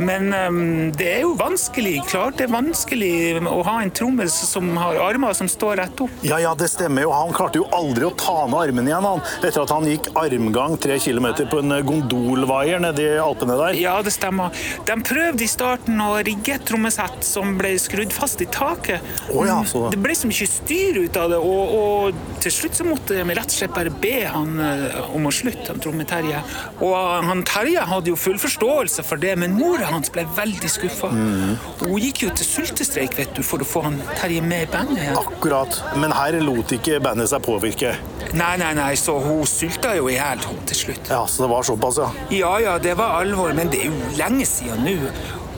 Men 0.00 0.30
um, 0.32 0.92
det 0.96 1.08
er 1.16 1.20
jo 1.26 1.34
vanskelig. 1.36 1.98
Klart 2.08 2.38
det 2.40 2.46
er 2.48 2.52
vanskelig 2.54 3.12
å 3.50 3.58
ha 3.66 3.76
en 3.84 3.90
trommis 3.94 4.32
som 4.48 4.70
har 4.80 4.96
armer 5.04 5.34
som 5.36 5.48
står 5.50 5.76
rett 5.82 6.00
opp. 6.00 6.14
Ja, 6.24 6.38
ja, 6.40 6.54
det 6.56 6.70
stemmer 6.72 7.04
jo. 7.04 7.10
Han 7.12 7.34
klarte 7.36 7.60
jo 7.60 7.66
aldri 7.76 8.06
å 8.08 8.12
ta 8.16 8.46
ned 8.48 8.56
armene 8.62 8.88
igjen, 8.92 9.04
han. 9.04 9.20
Etter 9.44 9.60
at 9.64 9.74
han 9.74 9.88
gikk 9.90 10.08
armgang 10.16 10.78
tre 10.80 10.96
kilometer 11.02 11.48
på 11.52 11.60
en 11.60 11.74
gondolvaier 11.86 12.80
nede 12.82 13.04
i 13.04 13.18
Alpene 13.20 13.58
der. 13.60 13.76
Ja, 13.80 13.98
det 14.02 14.14
stemmer. 14.16 14.56
De 14.88 14.96
prøvde 15.04 15.44
i 15.44 15.50
starten 15.50 16.00
å 16.00 16.14
rigge 16.24 16.56
et 16.56 16.64
trommesett 16.68 17.20
som 17.26 17.54
ble 17.60 17.74
skrudd 17.82 18.14
fast 18.16 18.40
i 18.44 18.48
taket. 18.50 19.04
Oh, 19.34 19.44
ja, 19.46 19.60
så- 19.68 19.90
Det 19.92 20.00
ble 20.00 20.14
så 20.16 20.26
mye 20.30 20.48
styr 20.48 21.02
ut 21.04 21.16
av 21.20 21.28
det, 21.30 21.36
og, 21.36 21.76
og 21.76 22.40
til 22.40 22.52
slutt 22.56 22.74
så 22.80 22.84
måtte 22.88 23.20
de 23.20 23.36
rett 23.36 23.52
og 23.52 23.58
slett 23.58 23.74
bare 23.76 23.90
be 24.00 24.16
han 24.24 24.56
eh, 24.64 24.96
om 25.12 25.26
å 25.28 25.32
slutte, 25.34 25.68
han 25.68 25.80
Tromme-Terje. 25.84 26.40
Og 26.80 26.96
han 27.28 27.42
Terje 27.44 27.59
hadde 27.90 28.10
jo 28.10 28.16
full 28.16 28.38
forståelse 28.38 29.02
for 29.06 29.20
det, 29.20 29.36
men 29.38 29.54
mora 29.58 29.88
hans 29.90 30.10
ble 30.12 30.24
veldig 30.36 30.70
skuffa. 30.70 31.10
Mm. 31.12 31.56
Hun 31.82 31.98
gikk 32.00 32.22
jo 32.24 32.30
til 32.36 32.46
sultestreik, 32.46 33.16
vet 33.18 33.34
du, 33.36 33.42
for 33.46 33.62
å 33.62 33.68
få 33.68 33.84
han 33.86 33.98
Terje 34.18 34.42
med 34.42 34.66
i 34.66 34.70
bandet 34.72 35.02
igjen. 35.02 35.18
Akkurat. 35.20 35.80
Men 36.00 36.14
her 36.16 36.40
lot 36.44 36.72
ikke 36.76 37.00
bandet 37.04 37.30
seg 37.32 37.44
påvirke. 37.44 37.94
Nei, 38.36 38.54
nei, 38.60 38.72
nei, 38.78 38.92
så 38.98 39.16
hun 39.22 39.44
sulta 39.48 39.94
jo 39.98 40.08
i 40.10 40.16
hjel 40.16 40.42
til 40.70 40.76
slutt. 40.84 41.10
Ja, 41.10 41.24
Så 41.26 41.44
det 41.44 41.50
var 41.50 41.66
såpass, 41.66 41.98
ja. 41.98 42.10
Ja, 42.30 42.54
ja, 42.62 42.78
det 42.78 42.96
var 42.98 43.20
alvor, 43.20 43.52
men 43.56 43.70
det 43.72 43.84
er 43.84 43.90
jo 43.90 44.16
lenge 44.18 44.46
siden 44.46 44.84
nå. 44.86 44.96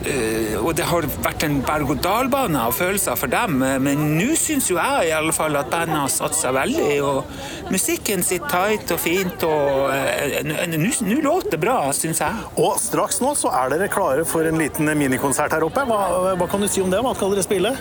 Eh, 0.02 0.56
og 0.58 0.74
det 0.78 0.86
har 0.88 1.06
vært 1.22 1.44
en 1.46 1.60
berg-og-dal-bane 1.66 2.58
av 2.58 2.74
følelser 2.74 3.18
for 3.18 3.30
dem, 3.30 3.60
eh, 3.62 3.78
men 3.82 4.16
nå 4.16 4.32
syns 4.38 4.68
jo 4.70 4.78
jeg 4.78 5.10
i 5.10 5.14
alle 5.14 5.34
fall 5.36 5.54
at 5.58 5.70
bandet 5.72 5.98
har 6.00 6.10
satt 6.10 6.34
seg 6.36 6.56
veldig, 6.56 6.96
og 7.06 7.70
musikken 7.72 8.24
sitter 8.26 8.50
tight 8.52 8.94
og 8.94 9.00
fint, 9.02 9.46
og 9.46 9.92
eh, 9.94 10.42
nå 10.42 11.20
låter 11.22 11.54
det 11.54 11.60
bra, 11.62 11.76
syns 11.96 12.22
jeg. 12.24 12.48
Og 12.58 12.80
straks 12.82 13.20
nå 13.22 13.34
så 13.38 13.52
er 13.62 13.74
dere 13.74 13.90
klare 13.92 14.26
for 14.28 14.46
en 14.48 14.58
liten 14.60 14.90
minikonsert 14.98 15.54
her 15.54 15.66
oppe. 15.66 15.86
Hva, 15.88 16.34
hva 16.40 16.50
kan 16.50 16.64
du 16.64 16.70
si 16.70 16.82
om 16.82 16.90
det? 16.92 17.02
Hva 17.04 17.14
skal 17.16 17.36
dere 17.36 17.46
spille? 17.46 17.74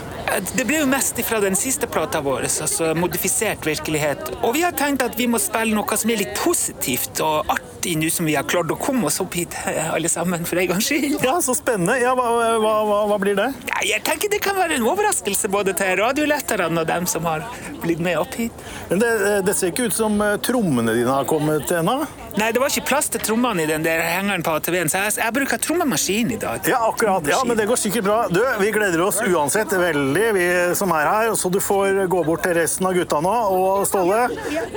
Det 0.54 0.66
ble 0.68 0.84
jo 0.84 0.92
mest 0.92 1.18
fra 1.28 1.42
den 1.44 1.58
siste 1.60 1.90
plata 1.92 2.22
vår, 2.24 2.46
altså 2.48 2.94
modifisert 2.98 3.66
virkelighet. 3.68 4.32
Og 4.42 4.56
vi 4.58 4.66
har 4.66 4.76
tenkt 4.78 5.04
at 5.06 5.18
vi 5.20 5.28
må 5.32 5.42
spille 5.42 5.76
noe 5.76 5.98
som 6.00 6.14
er 6.14 6.22
litt 6.22 6.38
positivt 6.40 7.20
og 7.26 7.50
artig 7.52 7.98
nå 7.98 8.12
som 8.14 8.28
vi 8.30 8.38
har 8.38 8.46
klart 8.48 8.72
å 8.72 8.78
komme 8.80 9.10
oss 9.10 9.20
opp 9.24 9.34
hit 9.36 9.56
alle 9.66 10.10
sammen 10.12 10.46
for 10.48 10.62
en 10.62 10.70
gangs 10.70 10.88
skyld. 10.88 11.18
Ja, 11.26 11.40
så 11.44 11.56
spennende. 11.58 11.98
Ja, 12.02 12.11
hva, 12.18 12.28
hva, 12.62 12.74
hva, 12.88 13.00
hva 13.12 13.20
blir 13.22 13.38
det? 13.38 13.50
Ja, 13.70 13.82
jeg 13.94 14.04
tenker 14.08 14.32
det 14.32 14.42
kan 14.44 14.58
være 14.58 14.78
en 14.78 14.88
overraskelse 14.88 15.50
både 15.52 15.76
til 15.78 15.96
radioletterne 16.02 16.84
og 16.84 16.90
dem 16.90 17.08
som 17.10 17.28
har 17.30 17.46
blitt 17.84 18.02
med 18.04 18.20
opp 18.22 18.36
hit. 18.40 18.66
Men 18.90 19.04
det, 19.04 19.12
det 19.48 19.56
ser 19.58 19.74
ikke 19.74 19.90
ut 19.90 19.96
som 19.96 20.18
eh, 20.24 20.38
trommene 20.44 20.96
dine 20.98 21.14
har 21.22 21.30
kommet 21.30 21.72
ennå. 21.82 22.02
Nei, 22.40 22.52
det 22.56 22.62
var 22.62 22.72
ikke 22.72 22.88
plass 22.88 23.10
til 23.12 23.22
trommene 23.24 23.66
i 23.66 23.68
den 23.70 23.84
der 23.84 24.00
hengeren 24.06 24.44
på 24.46 24.54
ATV-en, 24.56 24.90
så 24.92 25.02
jeg, 25.04 25.16
jeg 25.20 25.36
bruker 25.36 25.60
trommemaskin 25.62 26.32
i 26.32 26.38
dag. 26.40 26.68
Ja, 26.70 26.80
akkurat. 26.88 27.28
Ja, 27.28 27.42
men 27.48 27.60
det 27.60 27.66
går 27.68 27.80
sikkert 27.80 28.06
bra. 28.08 28.20
Du, 28.32 28.40
vi 28.62 28.72
gleder 28.72 29.04
oss 29.04 29.20
uansett 29.26 29.74
veldig, 29.76 30.28
vi 30.38 30.46
som 30.78 30.94
er 30.96 31.10
her. 31.10 31.32
Så 31.36 31.52
du 31.52 31.60
får 31.64 32.04
gå 32.12 32.24
bort 32.28 32.44
til 32.46 32.56
resten 32.58 32.88
av 32.88 32.96
gutta 32.96 33.20
nå. 33.24 33.34
Og 33.56 33.86
Ståle, 33.90 34.22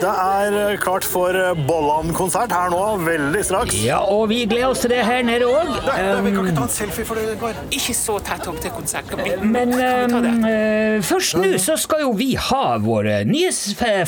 det 0.01 0.11
er 0.11 0.59
eh, 0.65 0.77
klart 0.83 1.07
for 1.07 1.37
Bolland-konsert 1.69 2.55
her 2.55 2.73
nå, 2.75 2.83
veldig 3.07 3.45
straks. 3.47 3.79
Ja, 3.85 4.01
og 4.03 4.29
vi 4.33 4.43
gleder 4.51 4.73
oss 4.73 4.83
til 4.85 4.95
det 4.95 5.03
her 5.07 5.23
nede 5.27 5.49
òg. 5.51 5.75
ta 5.85 6.67
en 6.67 6.73
selfie 6.73 7.07
for 7.07 7.21
det 7.21 7.39
går? 7.43 7.59
Ikke 7.75 7.97
så 7.97 8.19
tett 8.25 8.49
opp 8.51 8.59
til 8.65 8.75
konsert. 8.75 9.15
Men 9.43 9.75
Kan 9.75 9.79
vi 9.79 10.15
ta 10.15 10.25
det? 10.25 10.35
um, 10.35 10.49
eh, 10.51 10.99
først 11.05 11.39
nå 11.39 11.55
så 11.63 11.79
skal 11.81 12.05
jo 12.05 12.15
vi 12.19 12.35
ha 12.51 12.65
vår 12.83 13.13
nye 13.31 13.53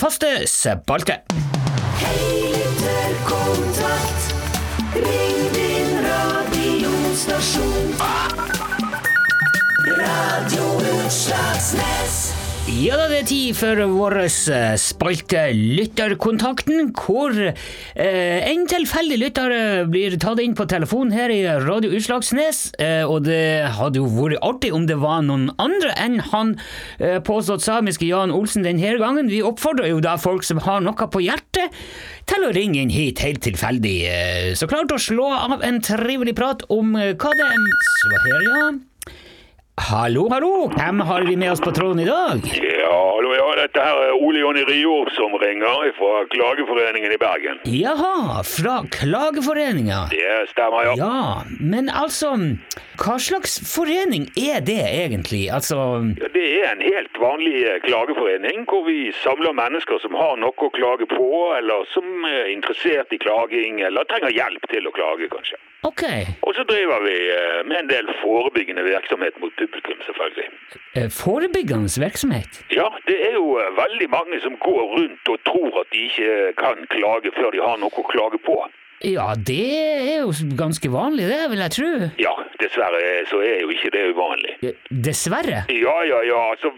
faste 0.00 0.38
spalte. 0.50 1.22
Ja 12.66 12.96
da, 12.98 13.04
det 13.06 13.18
er 13.20 13.26
tid 13.28 13.54
for 13.54 13.78
vår 13.92 14.16
eh, 14.24 14.72
spalte 14.80 15.44
Lytterkontakten, 15.54 16.88
hvor 16.98 17.30
eh, 17.38 18.48
en 18.50 18.64
tilfeldig 18.66 19.18
lytter 19.20 19.54
eh, 19.54 19.84
blir 19.86 20.16
tatt 20.18 20.42
inn 20.42 20.56
på 20.58 20.66
telefonen 20.66 21.14
her 21.14 21.30
i 21.30 21.44
Radio 21.62 21.92
Utslagsnes. 21.94 22.72
Eh, 22.82 23.04
og 23.06 23.22
det 23.28 23.70
hadde 23.76 24.02
jo 24.02 24.08
vært 24.16 24.42
artig 24.42 24.72
om 24.74 24.88
det 24.90 24.98
var 24.98 25.22
noen 25.28 25.52
andre 25.62 25.94
enn 25.94 26.18
han 26.32 26.56
eh, 26.98 27.20
påstått 27.22 27.62
samiske 27.62 28.10
Jan 28.10 28.34
Olsen 28.34 28.66
denne 28.66 28.96
gangen. 28.98 29.30
Vi 29.30 29.44
oppfordrer 29.46 29.92
jo 29.92 30.02
da 30.02 30.16
folk 30.18 30.42
som 30.42 30.58
har 30.66 30.82
noe 30.82 31.06
på 31.06 31.22
hjertet, 31.22 31.70
til 32.26 32.48
å 32.48 32.50
ringe 32.50 32.82
inn 32.82 32.90
hit 32.90 33.22
helt 33.22 33.46
tilfeldig. 33.46 33.96
Eh, 34.10 34.50
så 34.58 34.66
klart 34.66 34.90
å 34.90 34.98
slå 34.98 35.30
av 35.38 35.62
en 35.62 35.78
trivelig 35.86 36.34
prat 36.34 36.66
om 36.66 36.98
hva 36.98 37.38
det 37.38 37.50
Så 37.94 38.14
her, 38.26 38.50
ja. 38.50 38.68
Hallo, 39.80 40.28
hallo, 40.32 40.70
hvem 40.72 41.00
har 41.04 41.22
vi 41.28 41.36
med 41.36 41.50
oss 41.52 41.60
på 41.60 41.70
tråden 41.70 41.98
i 42.00 42.06
dag? 42.08 42.40
Ja, 42.64 42.94
hallo, 43.12 43.32
ja, 43.36 43.44
dette 43.58 43.82
her 43.84 43.98
er 44.06 44.14
Ole 44.24 44.40
Jonny 44.40 44.62
Ryåp 44.64 45.10
som 45.12 45.34
ringer 45.42 45.90
fra 45.98 46.22
Klageforeningen 46.32 47.12
i 47.12 47.18
Bergen. 47.20 47.60
Jaha, 47.68 48.40
fra 48.48 48.78
Klageforeninga. 48.90 49.98
Det 50.10 50.48
stemmer, 50.54 50.88
ja. 50.88 50.94
Ja, 50.96 51.42
men 51.60 51.90
altså, 51.92 52.32
hva 53.04 53.18
slags 53.20 53.58
forening 53.68 54.26
er 54.40 54.64
det 54.64 54.80
egentlig? 54.80 55.44
Altså, 55.52 55.76
Ja, 56.24 56.32
Det 56.32 56.46
er 56.64 56.72
en 56.72 56.82
helt 56.82 57.20
vanlig 57.20 57.60
eh, 57.68 57.78
klageforening 57.84 58.64
hvor 58.72 58.88
vi 58.88 59.12
samler 59.20 59.52
mennesker 59.60 60.00
som 60.02 60.16
har 60.16 60.40
noe 60.40 60.56
å 60.56 60.72
klage 60.72 61.04
på, 61.12 61.28
eller 61.60 61.84
som 61.92 62.24
er 62.24 62.48
interessert 62.56 63.12
i 63.12 63.20
klaging, 63.20 63.84
eller 63.84 64.08
trenger 64.08 64.32
hjelp 64.40 64.66
til 64.72 64.88
å 64.88 64.96
klage, 64.96 65.28
kanskje. 65.36 65.60
Ok, 65.82 66.02
Og 66.42 66.54
så 66.54 66.62
driver 66.62 66.98
vi 67.04 67.16
eh, 67.38 67.60
med 67.68 67.76
en 67.82 67.90
del 67.90 68.06
forebyggende 68.22 68.82
virksomhet 68.84 69.34
mot 69.40 69.52
publikum, 69.60 69.98
selvfølgelig. 70.06 70.48
eh, 70.96 71.10
forebyggende 71.10 71.90
virksomhet? 72.06 72.64
Ja, 72.70 72.88
det 73.08 73.18
er 73.28 73.32
jo 73.40 73.58
eh, 73.58 73.70
veldig 73.82 74.08
mange 74.10 74.40
som 74.40 74.56
går 74.56 74.82
rundt 74.96 75.28
og 75.28 75.38
tror 75.50 75.80
at 75.80 75.92
de 75.92 75.98
ikke 76.08 76.52
kan 76.62 76.76
klage 76.96 77.30
før 77.38 77.50
de 77.50 77.60
har 77.68 77.76
noe 77.78 77.92
å 78.02 78.06
klage 78.14 78.38
på. 78.48 78.58
Ja, 79.04 79.26
det 79.46 79.60
er 80.12 80.20
jo 80.24 80.32
ganske 80.58 80.88
vanlig, 80.88 81.26
det 81.28 81.50
vil 81.52 81.60
jeg 81.60 81.70
tro. 81.76 81.90
Ja, 82.18 82.32
dessverre 82.62 83.02
så 83.28 83.42
er 83.44 83.60
jo 83.60 83.68
ikke 83.74 83.90
det 83.92 84.06
uvanlig. 84.16 84.54
Dessverre. 84.88 85.58
Ja, 85.68 85.96
ja, 86.08 86.22
ja. 86.24 86.38
Altså, 86.54 86.72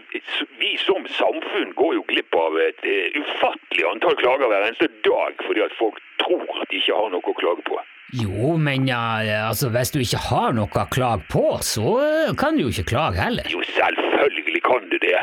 vi 0.59 0.73
som 0.83 1.07
samfunn 1.15 1.71
går 1.79 1.93
jo 1.95 2.03
glipp 2.11 2.35
av 2.35 2.59
et 2.59 2.83
ufattelig 3.15 3.85
antall 3.93 4.19
klager 4.19 4.51
hver 4.51 4.67
eneste 4.67 4.89
dag 5.07 5.39
fordi 5.47 5.63
at 5.63 5.77
folk 5.79 6.01
tror 6.19 6.43
at 6.61 6.67
de 6.71 6.81
ikke 6.83 6.99
har 6.99 7.09
noe 7.15 7.23
å 7.23 7.37
klage 7.39 7.63
på. 7.71 7.79
Jo, 8.13 8.55
men 8.57 8.87
ja, 8.89 9.21
altså, 9.47 9.69
hvis 9.69 9.91
du 9.93 9.99
ikke 10.01 10.21
har 10.29 10.55
noe 10.57 10.65
å 10.65 10.85
klage 10.89 11.27
på, 11.29 11.43
så 11.61 11.91
eh, 12.01 12.31
kan 12.39 12.57
du 12.57 12.63
jo 12.65 12.71
ikke 12.73 12.87
klage 12.95 13.21
heller. 13.21 13.45
Jo, 13.53 13.61
selvfølgelig 13.75 14.63
kan 14.65 14.89
du 14.89 14.97
det. 15.03 15.19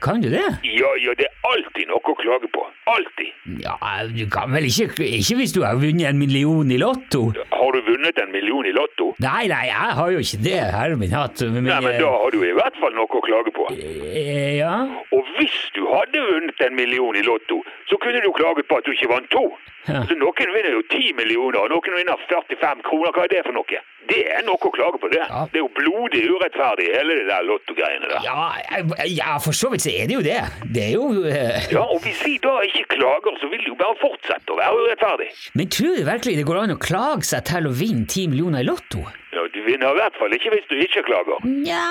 Kan 0.00 0.22
du 0.24 0.30
det? 0.32 0.46
Ja, 0.64 0.90
ja, 1.02 1.12
det 1.18 1.26
er 1.26 1.50
alltid 1.50 1.90
noe 1.90 2.00
å 2.00 2.16
klage 2.16 2.48
på. 2.54 2.64
Alltid. 2.88 3.29
Ja, 3.64 3.76
du 4.06 4.22
kan 4.30 4.52
vel 4.54 4.64
ikke 4.68 4.86
Ikke 5.06 5.36
hvis 5.40 5.52
du 5.56 5.62
har 5.64 5.74
vunnet 5.80 6.06
en 6.08 6.18
million 6.20 6.70
i 6.70 6.78
Lotto? 6.80 7.32
Har 7.52 7.72
du 7.74 7.80
vunnet 7.88 8.18
en 8.22 8.30
million 8.32 8.66
i 8.66 8.72
Lotto? 8.76 9.10
Nei, 9.20 9.46
nei, 9.50 9.64
jeg 9.68 9.96
har 9.98 10.10
jo 10.14 10.22
ikke 10.24 10.40
det, 10.44 10.56
herre 10.74 10.96
min 11.00 11.10
hatt. 11.14 11.42
Men, 11.42 11.64
Nei, 11.68 11.80
men 11.84 11.98
da 12.00 12.10
har 12.14 12.30
du 12.34 12.38
i 12.46 12.54
hvert 12.56 12.78
fall 12.80 12.94
noe 12.96 13.06
å 13.20 13.24
klage 13.26 13.52
på. 13.56 13.66
eh, 13.74 14.56
Ja? 14.60 14.74
Og 15.12 15.26
hvis 15.38 15.58
du 15.74 15.82
hadde 15.90 16.20
vunnet 16.30 16.60
en 16.66 16.74
million 16.76 17.16
i 17.16 17.22
Lotto, 17.26 17.62
så 17.90 17.98
kunne 18.02 18.20
du 18.24 18.30
klaget 18.36 18.68
på 18.68 18.78
at 18.78 18.84
du 18.86 18.92
ikke 18.94 19.10
vant 19.10 19.28
to. 19.32 19.44
Ja. 19.88 20.02
Så 20.06 20.14
noen 20.20 20.50
vinner 20.54 20.74
jo 20.76 20.82
ti 20.92 21.12
millioner, 21.16 21.62
og 21.64 21.70
noen 21.72 21.96
vinner 21.96 22.20
45 22.28 22.82
kroner. 22.86 23.14
Hva 23.16 23.24
er 23.24 23.32
det 23.32 23.44
for 23.46 23.56
noe? 23.56 23.80
Det 24.10 24.20
er 24.34 24.42
noe 24.46 24.58
å 24.58 24.72
klage 24.74 24.98
på, 25.02 25.10
det. 25.12 25.22
Ja. 25.22 25.44
Det 25.52 25.60
er 25.60 25.64
jo 25.64 25.70
blodig 25.76 26.22
urettferdig, 26.26 26.88
hele 26.96 27.18
det 27.20 27.26
der 27.28 27.46
lottogreiene 27.46 28.10
der. 28.10 28.26
Ja, 28.26 29.06
ja, 29.06 29.36
for 29.42 29.56
så 29.56 29.70
vidt 29.72 29.84
så 29.86 29.92
er 29.94 30.10
det 30.10 30.18
jo 30.18 30.24
det. 30.26 30.40
Det 30.66 30.84
er 30.88 30.92
jo 30.96 31.06
uh... 31.22 31.70
Ja, 31.70 31.84
og 31.84 32.02
hvis 32.04 32.18
vi 32.26 32.36
da 32.42 32.56
ikke 32.66 32.96
klager, 32.96 33.38
så 33.40 33.50
vil 33.52 33.62
det 33.62 33.70
jo 33.70 33.78
bare 33.78 33.96
fortsette 34.02 34.54
å 34.54 34.58
være 34.58 34.84
urettferdig. 34.84 35.30
Men 35.58 35.72
tror 35.76 35.96
du 35.96 36.04
virkelig 36.10 36.36
det 36.40 36.46
går 36.50 36.62
an 36.64 36.74
å 36.74 36.80
klage 36.82 37.30
seg 37.30 37.46
til 37.50 37.70
å 37.70 37.74
vinne 37.82 38.06
ti 38.10 38.26
millioner 38.30 38.64
i 38.64 38.68
Lotto? 38.68 39.06
Ja, 39.30 39.44
du 39.46 39.60
vinner 39.62 39.94
i 39.94 39.98
hvert 40.00 40.16
fall 40.18 40.32
ikke 40.34 40.50
hvis 40.56 40.66
du 40.66 40.76
ikke 40.82 41.04
klager. 41.06 41.44
Nja, 41.46 41.84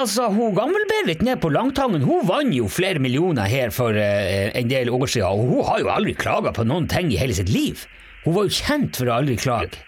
altså, 0.00 0.30
hun 0.32 0.56
Gammel-Berit 0.56 1.20
nede 1.20 1.40
på 1.42 1.52
Langtangen 1.52 2.06
hun 2.06 2.24
vant 2.28 2.56
jo 2.56 2.70
flere 2.72 3.02
millioner 3.02 3.50
her 3.50 3.74
for 3.74 3.92
uh, 3.92 4.48
en 4.56 4.70
del 4.72 4.88
år 4.88 5.04
siden, 5.04 5.28
og 5.28 5.52
hun 5.52 5.66
har 5.68 5.82
jo 5.84 5.92
aldri 5.92 6.16
klaga 6.16 6.54
på 6.56 6.64
noen 6.64 6.88
ting 6.88 7.12
i 7.12 7.20
hele 7.20 7.36
sitt 7.36 7.52
liv. 7.52 7.84
Hun 8.24 8.36
var 8.38 8.48
jo 8.48 8.54
kjent 8.54 8.96
for 8.96 9.10
å 9.10 9.18
aldri 9.20 9.36
klage. 9.36 9.82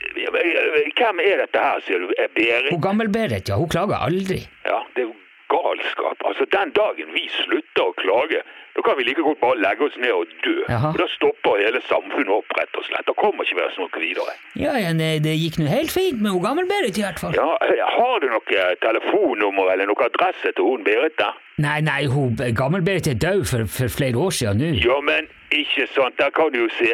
Hvem 1.05 1.21
er 1.21 1.43
dette 1.45 1.61
her, 1.61 1.83
sier 1.85 2.01
du? 2.01 2.09
Er 2.17 2.31
Berit? 2.33 2.71
Hun 2.73 2.81
gammel-Berit, 2.81 3.51
ja, 3.53 3.59
hun 3.61 3.69
klager 3.69 4.01
aldri. 4.07 4.39
Ja, 4.65 4.79
det 4.97 5.03
er 5.05 5.11
jo 5.11 5.17
galskap. 5.53 6.23
Altså, 6.25 6.47
den 6.55 6.73
dagen 6.79 7.11
vi 7.13 7.27
slutter 7.35 7.91
å 7.91 7.93
klage, 8.01 8.41
da 8.75 8.83
kan 8.87 8.97
vi 8.99 9.05
like 9.07 9.23
godt 9.27 9.43
bare 9.43 9.61
legge 9.61 9.85
oss 9.87 9.99
ned 10.01 10.15
og 10.17 10.33
dø. 10.47 10.55
Jaha. 10.73 10.95
Og 10.95 11.03
da 11.03 11.09
stopper 11.13 11.61
hele 11.61 11.83
samfunnet 11.91 12.33
opp, 12.39 12.57
rett 12.59 12.81
og 12.81 12.89
slett. 12.89 13.05
Da 13.11 13.15
kommer 13.21 13.45
ikke 13.45 13.61
vi 13.61 13.67
oss 13.69 13.77
noe 13.83 14.03
videre. 14.07 14.35
Ja, 14.59 14.73
ja, 14.81 14.97
det, 14.97 15.11
det 15.29 15.37
gikk 15.37 15.61
nå 15.61 15.69
helt 15.71 15.93
fint 15.93 16.25
med 16.25 16.33
hun 16.35 16.43
gammel-Berit, 16.47 16.97
i 16.99 17.05
hvert 17.05 17.21
fall. 17.21 17.37
Ja, 17.37 17.51
eh, 17.69 17.85
Har 17.99 18.25
du 18.25 18.31
noe 18.33 18.67
telefonnummer 18.89 19.75
eller 19.77 19.93
noe 19.93 20.09
adresse 20.09 20.57
til 20.57 20.73
hun 20.73 20.89
Berit 20.89 21.21
der? 21.21 21.37
Nei, 21.63 21.81
nei, 21.87 22.07
hun 22.11 22.35
Gammelberit 22.59 23.07
er 23.07 23.15
død 23.23 23.45
for, 23.47 23.63
for 23.71 23.87
flere 23.93 24.19
år 24.19 24.33
siden 24.35 24.59
nå. 24.59 24.71
Ja, 24.83 24.97
men 25.07 25.29
ikke 25.55 25.85
sant, 25.95 26.17
det 26.19 26.27
kan 26.35 26.49
du 26.51 26.57
jo 26.65 26.69
se. 26.75 26.89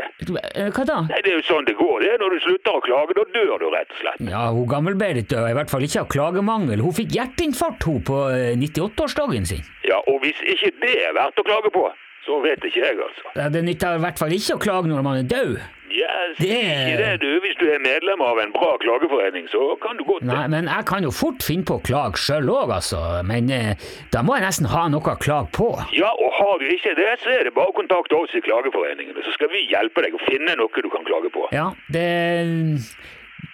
Eh, 0.53 0.69
Hva 0.77 0.85
da? 0.85 0.99
Nei, 1.09 1.21
Det 1.25 1.33
er 1.33 1.39
jo 1.39 1.45
sånn 1.49 1.65
det 1.65 1.77
går. 1.79 2.03
det 2.05 2.19
Når 2.21 2.35
du 2.35 2.39
slutter 2.45 2.77
å 2.77 2.83
klage, 2.85 3.17
da 3.17 3.25
dør 3.39 3.55
du 3.63 3.67
rett 3.73 3.95
og 3.95 4.03
slett. 4.03 4.21
Ja, 4.29 4.43
hun 4.53 4.69
Gammelberit 4.69 5.31
døde 5.33 5.49
i 5.49 5.57
hvert 5.57 5.73
fall 5.73 5.87
ikke 5.89 6.03
av 6.05 6.11
klagemangel. 6.13 6.83
Hun 6.85 6.93
fikk 6.93 7.17
hjerteinfarkt 7.17 7.89
hun 7.89 8.03
på 8.05 8.21
eh, 8.37 8.53
98-årsdagen 8.61 9.49
sin. 9.49 9.65
Ja, 9.89 10.03
Og 10.13 10.21
hvis 10.27 10.37
ikke 10.45 10.75
det 10.85 10.93
er 11.09 11.17
verdt 11.17 11.41
å 11.41 11.47
klage 11.49 11.73
på, 11.73 11.87
så 12.29 12.37
vet 12.45 12.61
ikke 12.69 12.85
jeg, 12.85 13.01
altså. 13.01 13.33
Ja, 13.41 13.49
Det 13.49 13.65
nytter 13.65 13.97
i 13.97 14.05
hvert 14.05 14.21
fall 14.21 14.37
ikke 14.37 14.59
å 14.59 14.65
klage 14.69 14.93
når 14.93 15.03
man 15.09 15.23
er 15.25 15.31
død. 15.33 15.57
Ja, 15.91 16.13
si 16.39 16.47
Det- 16.49 16.97
det, 16.99 17.21
du. 17.21 17.41
Hvis 17.41 17.57
du 17.59 17.67
er 17.67 17.79
medlem 17.83 18.21
av 18.23 18.39
en 18.39 18.53
bra 18.53 18.77
klageforening, 18.79 19.49
så 19.51 19.77
kan 19.83 19.97
du 19.97 20.05
godt. 20.05 20.23
Nei, 20.23 20.47
men 20.49 20.65
jeg 20.71 20.85
kan 20.87 21.03
jo 21.03 21.11
fort 21.11 21.43
finne 21.43 21.65
på 21.65 21.79
å 21.81 21.83
klage 21.83 22.17
sjøl 22.23 22.49
òg, 22.49 22.71
altså. 22.79 23.01
Men 23.27 23.51
eh, 23.51 23.75
da 24.13 24.23
må 24.23 24.37
jeg 24.39 24.45
nesten 24.47 24.67
ha 24.71 24.87
noe 24.89 25.01
å 25.03 25.17
klage 25.19 25.51
på. 25.53 25.69
Ja, 25.93 26.11
og 26.15 26.31
har 26.39 26.59
du 26.59 26.67
ikke 26.71 26.95
det, 26.97 27.11
så 27.25 27.31
er 27.35 27.45
det 27.45 27.55
bare 27.55 27.73
å 27.73 27.77
kontakte 27.77 28.15
oss 28.17 28.35
i 28.35 28.41
Klageforeningene, 28.41 29.23
så 29.25 29.33
skal 29.35 29.49
vi 29.49 29.67
hjelpe 29.71 30.03
deg 30.07 30.15
å 30.15 30.23
finne 30.31 30.55
noe 30.57 30.69
du 30.83 30.91
kan 30.91 31.05
klage 31.05 31.31
på. 31.35 31.49
Ja, 31.53 31.73
det 31.91 32.07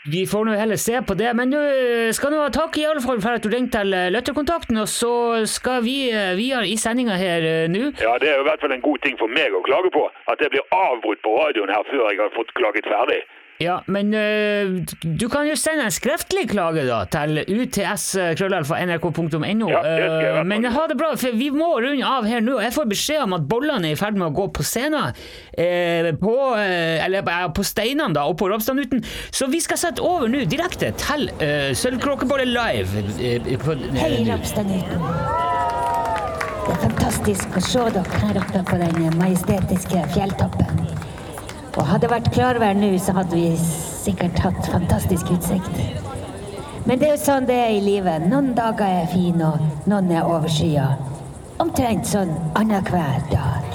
Vi 0.07 0.27
får 0.31 0.47
nå 0.47 0.57
heller 0.59 0.79
se 0.81 1.01
på 1.03 1.15
det. 1.19 1.33
Men 1.37 1.51
du 1.51 1.61
skal 2.17 2.33
nå 2.33 2.45
ha 2.45 2.51
takk 2.55 2.79
i 2.79 2.87
alle 2.87 3.03
fall 3.05 3.21
for 3.25 3.37
at 3.37 3.45
du 3.45 3.51
ringte 3.53 3.81
til 3.81 3.91
Løtterkontakten. 3.91 4.37
Lytterkontakten, 4.37 4.77
og 4.77 4.89
så 4.89 5.47
skal 5.47 5.83
vi 5.85 6.11
eh, 6.11 6.37
videre 6.37 6.69
i 6.69 6.77
sendinga 6.77 7.17
her 7.17 7.43
eh, 7.43 7.69
nå. 7.69 7.93
Ja, 8.01 8.17
det 8.21 8.31
er 8.31 8.37
jo 8.39 8.45
i 8.45 8.49
hvert 8.49 8.61
fall 8.61 8.73
en 8.73 8.85
god 8.85 8.99
ting 9.03 9.17
for 9.19 9.29
meg 9.29 9.55
å 9.55 9.63
klage 9.67 9.91
på, 9.95 10.05
at 10.31 10.41
jeg 10.41 10.53
blir 10.53 10.65
avbrutt 10.75 11.23
på 11.25 11.33
radioen 11.41 11.73
her 11.73 11.83
før 11.91 12.11
jeg 12.11 12.21
har 12.21 12.33
fått 12.37 12.53
klaget 12.59 12.87
ferdig. 12.87 13.23
Ja, 13.59 13.79
men 13.87 14.13
uh, 14.13 14.85
du 15.03 15.29
kan 15.33 15.47
jo 15.49 15.55
sende 15.57 15.87
en 15.87 15.95
skriftlig 15.95 16.51
klage 16.51 16.85
da 16.85 16.99
til 17.09 17.41
uts.nrk.no. 17.41 18.91
Ja, 19.71 19.83
Eh, 19.87 20.45
men 20.45 20.65
ha 20.73 20.87
det 20.89 20.97
bra, 20.99 21.13
for 21.17 21.37
vi 21.37 21.49
må 21.55 21.69
runde 21.81 22.05
av 22.07 22.27
her 22.29 22.43
nå. 22.45 22.59
Jeg 22.63 22.75
får 22.75 22.89
beskjed 22.91 23.23
om 23.25 23.37
at 23.37 23.47
bollene 23.49 23.91
er 23.91 23.97
i 23.97 23.99
ferd 23.99 24.19
med 24.19 24.29
å 24.29 24.35
gå 24.37 24.47
på 24.59 24.67
scenen. 24.67 25.17
Uh, 25.57 26.11
på, 26.21 26.35
eller 26.57 27.25
på 27.57 27.65
steinene, 27.67 28.13
da, 28.17 28.27
og 28.29 28.37
på 28.41 28.49
Ropstadnuten. 28.51 29.05
Så 29.35 29.49
vi 29.53 29.61
skal 29.65 29.81
sette 29.81 30.05
over 30.05 30.29
nå 30.31 30.45
direkte 30.51 30.93
til 31.01 31.31
uh, 31.41 31.73
Sølvkråkebolle 31.77 32.49
live. 32.51 33.07
på, 33.63 33.79
Hei, 34.01 34.13
Ropstadnuten. 34.29 35.01
Det 36.67 36.75
er 36.75 36.83
fantastisk 36.83 37.57
å 37.57 37.63
se 37.63 37.89
dere 37.95 38.23
her 38.25 38.43
oppe 38.43 38.65
på 38.67 38.81
den 38.83 39.19
majestetiske 39.21 40.07
fjelltoppen. 40.17 40.86
Og 41.77 41.85
hadde 41.85 42.07
det 42.07 42.13
vært 42.15 42.33
klarvær 42.33 42.77
nå, 42.79 42.89
så 42.99 43.13
hadde 43.19 43.37
vi 43.37 43.51
sikkert 43.61 44.41
hatt 44.41 44.71
fantastisk 44.73 45.29
utsikt. 45.35 45.81
Men 46.87 47.01
det 47.01 47.11
er 47.11 47.17
jo 47.17 47.23
sånn 47.25 47.49
det 47.49 47.59
er 47.59 47.75
i 47.77 47.85
livet. 47.85 48.29
Noen 48.31 48.55
dager 48.57 49.03
er 49.03 49.11
fine, 49.13 49.53
og 49.53 49.89
noen 49.91 50.13
er 50.15 50.29
overskya. 50.31 50.89
Omtrent 51.61 52.09
sånn 52.09 52.33
annenhver 52.57 53.21
dag. 53.33 53.66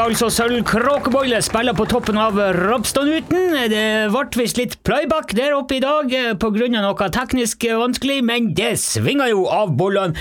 Fikk 0.00 0.14
altså 0.14 0.28
Sølv 0.32 0.62
Kråkebolle 0.64 1.38
spille 1.44 1.72
på 1.76 1.84
toppen 1.90 2.16
av 2.16 2.38
Robstonuten 2.56 3.52
Det 3.68 4.08
ble 4.08 4.38
visst 4.40 4.56
litt 4.56 4.78
playback 4.86 5.34
der 5.36 5.52
oppe 5.52 5.76
i 5.76 5.82
dag 5.82 6.08
pga. 6.40 6.50
grunn 6.54 6.76
av 6.78 6.86
noe 6.86 7.08
teknisk 7.12 7.66
vanskelig, 7.68 8.22
men 8.24 8.48
det 8.56 8.78
svinger 8.80 9.28
jo 9.28 9.44
av 9.52 9.74
bollene 9.76 10.16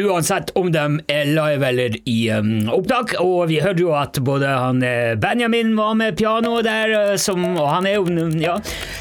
uansett 0.00 0.54
om 0.56 0.70
de 0.72 0.84
er 1.12 1.28
live 1.28 1.68
eller 1.68 1.98
i 2.08 2.30
um, 2.32 2.70
opptak. 2.72 3.16
Og 3.20 3.50
vi 3.50 3.60
hørte 3.60 3.84
jo 3.84 3.92
at 3.98 4.16
både 4.24 4.48
han 4.48 4.82
eh, 4.86 5.12
Benjamin 5.20 5.74
var 5.76 5.96
med 6.00 6.16
piano 6.16 6.62
der, 6.64 6.94
eh, 7.12 7.16
som, 7.20 7.44
og 7.52 7.66
han 7.68 7.88
er 7.90 7.98
jo 7.98 8.28
Ja, 8.40 8.56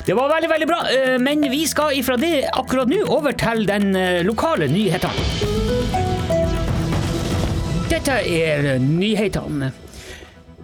det 0.06 0.18
var 0.18 0.34
veldig, 0.34 0.50
veldig 0.52 0.70
bra. 0.70 0.82
Eh, 0.92 1.18
Men 1.22 1.48
vi 1.52 1.66
skal 1.68 1.96
ifra 1.96 2.18
det 2.20 2.50
akkurat 2.52 2.92
nå 2.92 3.06
over 3.08 3.32
til 3.32 3.64
den 3.70 3.94
eh, 3.96 4.24
lokale 4.28 4.68
nyheten. 4.68 5.14
Dette 7.90 8.20
er 8.26 8.76
nyhetene. 8.84 9.72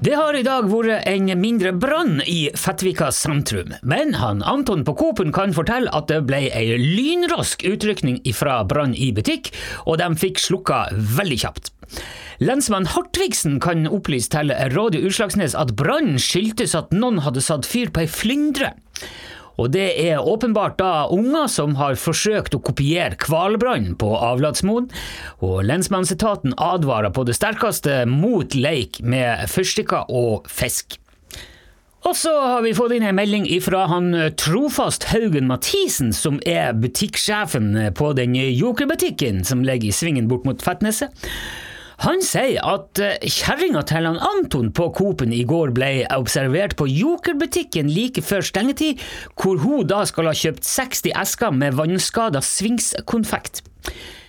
Det 0.05 0.13
har 0.13 0.35
i 0.37 0.43
dag 0.45 0.67
vært 0.69 1.07
en 1.09 1.31
mindre 1.41 1.71
brann 1.81 2.19
i 2.29 2.51
Fettvika 2.61 3.07
sentrum, 3.09 3.71
men 3.81 4.11
han 4.19 4.43
Anton 4.45 4.83
på 4.85 4.93
Coop-en 4.99 5.33
kan 5.33 5.55
fortelle 5.55 5.89
at 5.97 6.11
det 6.11 6.19
ble 6.27 6.43
ei 6.53 6.75
lynrask 6.77 7.65
utrykning 7.65 8.19
fra 8.37 8.59
brann 8.69 8.93
i 8.93 9.07
butikk, 9.17 9.49
og 9.89 9.97
de 10.03 10.11
fikk 10.21 10.43
slukka 10.43 10.83
veldig 11.17 11.39
kjapt. 11.41 11.71
Lensmann 12.37 12.85
Hartvigsen 12.93 13.57
kan 13.63 13.89
opplyse 13.89 14.29
til 14.35 14.53
Radio 14.75 15.09
Utslagsnes 15.09 15.57
at 15.57 15.73
brannen 15.79 16.21
skyldtes 16.21 16.77
at 16.77 16.93
noen 16.93 17.23
hadde 17.25 17.41
satt 17.41 17.65
fyr 17.65 17.89
på 17.89 18.05
ei 18.05 18.11
flyndre. 18.11 18.75
Og 19.61 19.71
det 19.71 19.87
er 20.03 20.19
åpenbart 20.19 20.77
da 20.81 21.05
unger 21.13 21.47
som 21.51 21.77
har 21.79 21.99
forsøkt 21.99 22.57
å 22.57 22.63
kopiere 22.63 23.17
hvalbrannen 23.23 23.95
på 23.99 24.11
avlatsmoen, 24.17 24.89
og 25.45 25.63
lensmannsetaten 25.67 26.57
advarer 26.61 27.13
på 27.15 27.25
det 27.27 27.37
sterkeste 27.37 28.03
mot 28.09 28.55
leik 28.55 29.01
med 29.03 29.47
fyrstikker 29.51 30.11
og 30.11 30.49
fisk. 30.51 30.99
Og 32.05 32.13
så 32.13 32.31
har 32.37 32.61
vi 32.61 32.75
fått 32.77 32.93
inn 32.93 33.07
en 33.07 33.17
melding 33.17 33.47
fra 33.65 33.87
han 33.89 34.11
Trofast 34.37 35.07
Haugen 35.09 35.47
Mathisen, 35.49 36.11
som 36.13 36.37
er 36.45 36.75
butikksjefen 36.77 37.71
på 37.97 38.11
den 38.17 38.35
jokerbutikken 38.37 39.41
som 39.47 39.63
ligger 39.65 39.89
i 39.89 39.95
svingen 39.95 40.27
bort 40.29 40.45
mot 40.45 40.61
Fettneset. 40.61 41.09
Han 42.03 42.19
sier 42.25 42.59
at 42.67 42.99
eh, 42.99 43.23
kjerringa 43.23 43.85
til 43.87 44.07
han 44.09 44.19
Anton 44.19 44.71
på 44.75 44.89
Coop-en 44.97 45.33
i 45.35 45.45
går 45.47 45.71
ble 45.77 45.91
observert 46.15 46.75
på 46.79 46.89
Jokerbutikken 46.91 47.87
like 47.91 48.23
før 48.25 48.43
stengetid, 48.43 48.99
hvor 49.39 49.61
hun 49.63 49.87
da 49.87 50.03
skal 50.09 50.29
ha 50.29 50.35
kjøpt 50.35 50.67
60 50.67 51.13
esker 51.15 51.55
med 51.55 51.77
vannskada 51.79 52.43
svingskonfekt. 52.43 53.63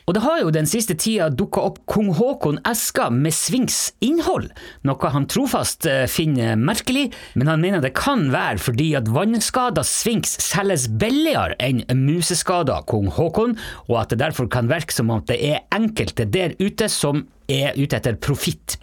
Og 0.07 0.14
det 0.14 0.21
har 0.23 0.38
jo 0.38 0.53
den 0.55 0.69
siste 0.71 0.95
tida 0.95 1.27
dukka 1.35 1.64
opp 1.66 1.81
kong 1.90 2.12
Haakon 2.14 2.61
esker 2.71 3.11
med 3.11 3.35
Swings-innhold, 3.35 4.53
noe 4.87 5.11
han 5.11 5.27
trofast 5.27 5.88
eh, 5.90 6.05
finner 6.07 6.55
merkelig, 6.55 7.09
men 7.35 7.51
han 7.51 7.64
mener 7.64 7.83
det 7.83 7.90
kan 7.99 8.29
være 8.31 8.62
fordi 8.62 8.92
at 8.95 9.11
vannskada 9.11 9.83
Swings 9.83 10.37
selges 10.47 10.87
billigere 11.03 11.59
enn 11.59 11.83
museskada 12.05 12.79
kong 12.87 13.11
Haakon, 13.19 13.59
og 13.90 13.99
at 14.05 14.14
det 14.14 14.23
derfor 14.23 14.47
kan 14.47 14.71
virke 14.71 14.95
som 14.95 15.11
at 15.11 15.27
det 15.27 15.40
er 15.42 15.64
enkelte 15.75 16.29
der 16.31 16.55
ute 16.62 16.87
som 16.87 17.25
er 17.51 17.75
ute 17.75 17.99
etter 17.99 18.14
profitt. 18.14 18.79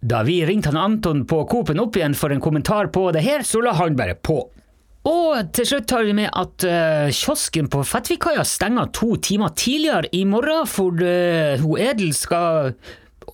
Da 0.00 0.22
vi 0.24 0.40
ringte 0.48 0.72
han 0.72 0.80
Anton 0.80 1.26
på 1.28 1.42
Coop-en 1.52 1.84
opp 1.84 2.00
igjen 2.00 2.16
for 2.16 2.32
en 2.32 2.40
kommentar 2.40 2.88
på 2.94 3.10
det 3.12 3.26
her, 3.28 3.44
så 3.44 3.60
la 3.60 3.76
han 3.76 3.98
bare 3.98 4.16
på. 4.16 4.40
Og 5.08 5.50
til 5.56 5.68
slutt 5.68 5.88
tar 5.88 6.04
vi 6.04 6.14
med 6.16 6.28
at 6.36 6.66
uh, 6.68 7.08
kiosken 7.14 7.70
på 7.72 7.82
Fettvikkaia 7.86 8.44
stenger 8.44 8.90
to 8.92 9.14
timer 9.24 9.54
tidligere 9.56 10.10
i 10.12 10.24
morgen, 10.28 10.68
for 10.68 10.92
uh, 11.00 11.56
hun 11.62 11.80
Edel 11.80 12.14
skal 12.16 12.74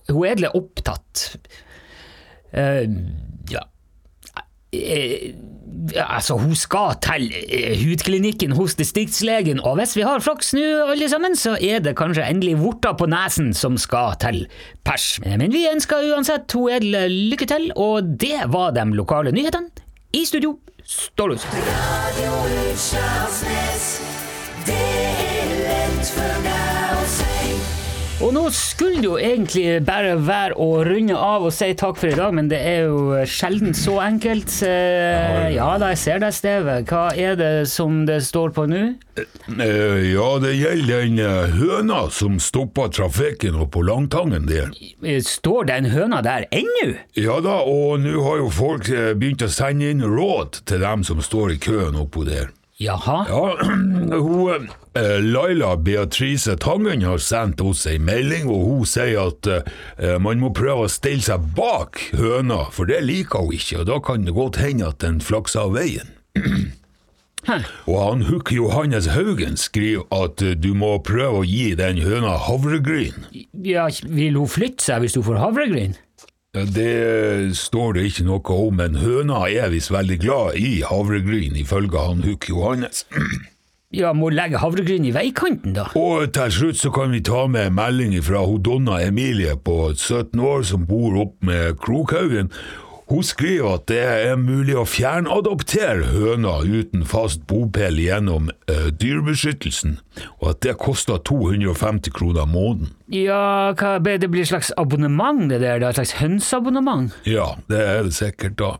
Hun 0.09 0.25
Edel 0.27 0.49
er 0.49 0.57
opptatt. 0.57 1.29
Uh, 2.55 2.85
ja 3.51 3.63
altså, 6.01 6.37
hun 6.39 6.55
skal 6.55 6.95
til 7.03 7.29
hudklinikken 7.81 8.55
hos 8.55 8.75
distriktslegen, 8.79 9.59
og 9.59 9.77
hvis 9.79 9.95
vi 9.97 10.05
har 10.07 10.23
flaks 10.23 10.53
nå, 10.55 10.63
alle 10.91 11.09
sammen, 11.11 11.35
så 11.39 11.55
er 11.61 11.83
det 11.83 11.95
kanskje 11.99 12.25
endelig 12.27 12.57
vorta 12.61 12.95
på 12.97 13.07
nesen 13.11 13.53
som 13.57 13.77
skal 13.81 14.17
til 14.21 14.45
pers. 14.87 15.15
Men 15.25 15.53
vi 15.53 15.65
ønsker 15.71 16.11
uansett 16.11 16.51
hun 16.55 16.71
Edel 16.75 17.11
lykke 17.31 17.47
til, 17.49 17.71
og 17.75 18.15
det 18.21 18.47
var 18.53 18.75
de 18.75 18.87
lokale 18.95 19.33
nyhetene. 19.35 19.71
I 20.15 20.23
studio, 20.25 20.55
Stålhus. 20.87 21.45
Radio 21.45 22.33
Utslagsnes, 22.71 24.01
det 24.65 24.75
er 24.75 25.14
Og 28.23 28.29
nå 28.31 28.45
skulle 28.55 29.01
det 29.03 29.07
jo 29.09 29.15
egentlig 29.19 29.81
bare 29.85 30.13
være 30.23 30.55
å 30.63 30.69
runde 30.87 31.17
av 31.19 31.43
og 31.49 31.51
si 31.53 31.67
takk 31.75 31.97
for 31.99 32.07
i 32.07 32.15
dag, 32.15 32.31
men 32.37 32.47
det 32.47 32.61
er 32.63 32.85
jo 32.87 33.17
sjelden 33.27 33.75
så 33.75 33.97
enkelt. 34.05 34.53
Eh, 34.63 35.49
Ja 35.57 35.73
da, 35.81 35.89
jeg 35.91 35.99
ser 35.99 36.21
deg, 36.23 36.31
Steve. 36.33 36.77
Hva 36.87 37.09
er 37.11 37.35
det 37.35 37.51
som 37.69 38.05
det 38.07 38.21
står 38.23 38.53
på 38.55 38.65
nå? 38.71 38.79
Eh, 39.19 39.99
ja, 40.13 40.29
det 40.39 40.53
gjelder 40.55 41.03
den 41.03 41.19
eh, 41.19 41.53
høna 41.59 42.05
som 42.15 42.39
stoppa 42.39 42.87
trafikken 42.95 43.59
oppe 43.59 43.75
på 43.75 43.83
Langtangen 43.91 44.47
der. 44.47 44.71
Eh, 45.03 45.19
Står 45.27 45.67
den 45.67 45.91
høna 45.91 46.23
der 46.25 46.47
ennå? 46.55 46.95
Ja 47.19 47.41
da, 47.43 47.59
og 47.67 47.99
nå 48.03 48.15
har 48.29 48.39
jo 48.45 48.49
folk 48.63 48.87
eh, 48.95 49.11
begynt 49.11 49.43
å 49.43 49.51
sende 49.51 49.91
inn 49.91 50.03
råd 50.07 50.63
til 50.71 50.79
dem 50.87 51.03
som 51.03 51.19
står 51.23 51.57
i 51.57 51.61
køen 51.67 51.99
oppå 52.07 52.23
der. 52.31 52.54
Jaha? 52.77 53.25
Ja, 53.29 53.57
hun, 54.25 54.69
eh, 54.93 55.23
Laila 55.23 55.77
Beatrice 55.77 56.57
Tangen 56.57 57.01
har 57.07 57.21
sendt 57.23 57.61
oss 57.63 57.85
ei 57.87 57.99
melding, 58.03 58.49
og 58.51 58.65
hun 58.67 58.89
sier 58.89 59.29
at 59.29 59.47
uh, 59.47 60.17
man 60.19 60.43
må 60.43 60.51
prøve 60.55 60.89
å 60.89 60.91
stille 60.91 61.23
seg 61.23 61.45
bak 61.55 62.01
høna, 62.19 62.65
for 62.75 62.91
det 62.91 62.99
liker 63.07 63.47
hun 63.47 63.55
ikke, 63.55 63.79
og 63.83 63.87
da 63.93 64.01
kan 64.03 64.27
det 64.27 64.35
godt 64.35 64.59
hende 64.59 64.89
at 64.91 64.99
den 65.05 65.23
flakser 65.23 65.69
av 65.69 65.77
veien. 65.79 66.11
Og 67.85 67.95
han 68.01 68.23
Hukk 68.25 68.51
Johannes 68.55 69.07
Haugen 69.13 69.55
skriver 69.59 70.07
at 70.13 70.41
eh, 70.41 70.55
du 70.57 70.73
må 70.77 70.95
prøve 71.05 71.43
å 71.43 71.47
gi 71.47 71.75
den 71.77 72.01
høna 72.01 72.35
havregryn. 72.47 73.27
Ja, 73.63 73.87
vil 74.03 74.39
hun 74.39 74.49
flytte 74.49 74.83
seg 74.83 75.05
hvis 75.05 75.15
hun 75.19 75.27
får 75.27 75.43
havregryn? 75.43 75.95
Det 76.55 77.55
står 77.59 77.97
det 77.97 78.05
ikke 78.09 78.23
noe 78.29 78.55
om, 78.55 78.77
men 78.79 78.95
høna 79.01 79.43
er 79.51 79.73
visst 79.73 79.91
veldig 79.91 80.17
glad 80.23 80.55
i 80.61 80.77
havregryn, 80.87 81.57
ifølge 81.59 81.99
han 82.07 82.23
Huk 82.23 82.49
Johannes. 82.51 83.05
Ja, 83.95 84.09
må 84.11 84.27
legge 84.33 84.59
havregryn 84.59 85.05
i 85.07 85.13
veikanten, 85.15 85.75
da. 85.77 85.85
Og 85.95 86.25
til 86.35 86.51
slutt 86.51 86.79
så 86.81 86.89
kan 86.91 87.13
vi 87.15 87.21
ta 87.23 87.45
med 87.47 87.69
en 87.69 87.77
melding 87.77 88.15
fra 88.25 88.41
Donna 88.59 88.97
Emilie 89.05 89.53
på 89.55 89.93
17 89.93 90.41
år 90.41 90.65
som 90.67 90.83
bor 90.89 91.15
opp 91.21 91.37
med 91.45 91.77
Krokhaugen. 91.79 92.49
Hun 93.05 93.21
skriver 93.21 93.75
at 93.77 93.83
det 93.91 93.99
er 94.01 94.37
mulig 94.41 94.73
å 94.79 94.85
fjernadoptere 94.89 96.07
høna 96.09 96.55
uten 96.65 97.03
fast 97.05 97.43
bopel 97.49 97.99
gjennom 98.01 98.49
eh, 98.71 98.87
dyrebeskyttelsen, 98.89 99.99
og 100.39 100.47
at 100.55 100.63
det 100.65 100.73
koster 100.81 101.21
250 101.21 102.15
kroner 102.15 102.49
måneden. 102.49 102.95
Ja, 103.13 103.75
hva, 103.77 103.99
det 104.01 104.31
blir 104.33 104.41
et 104.41 104.49
slags 104.49 104.73
abonnement, 104.81 105.45
det 105.51 105.61
der? 105.61 105.83
da? 105.83 105.93
Et 105.93 106.01
slags 106.01 106.15
hønseabonnement? 106.17 107.13
Ja, 107.29 107.51
det 107.69 107.83
er 107.83 108.09
det 108.09 108.17
sikkert 108.17 108.57
da, 108.63 108.71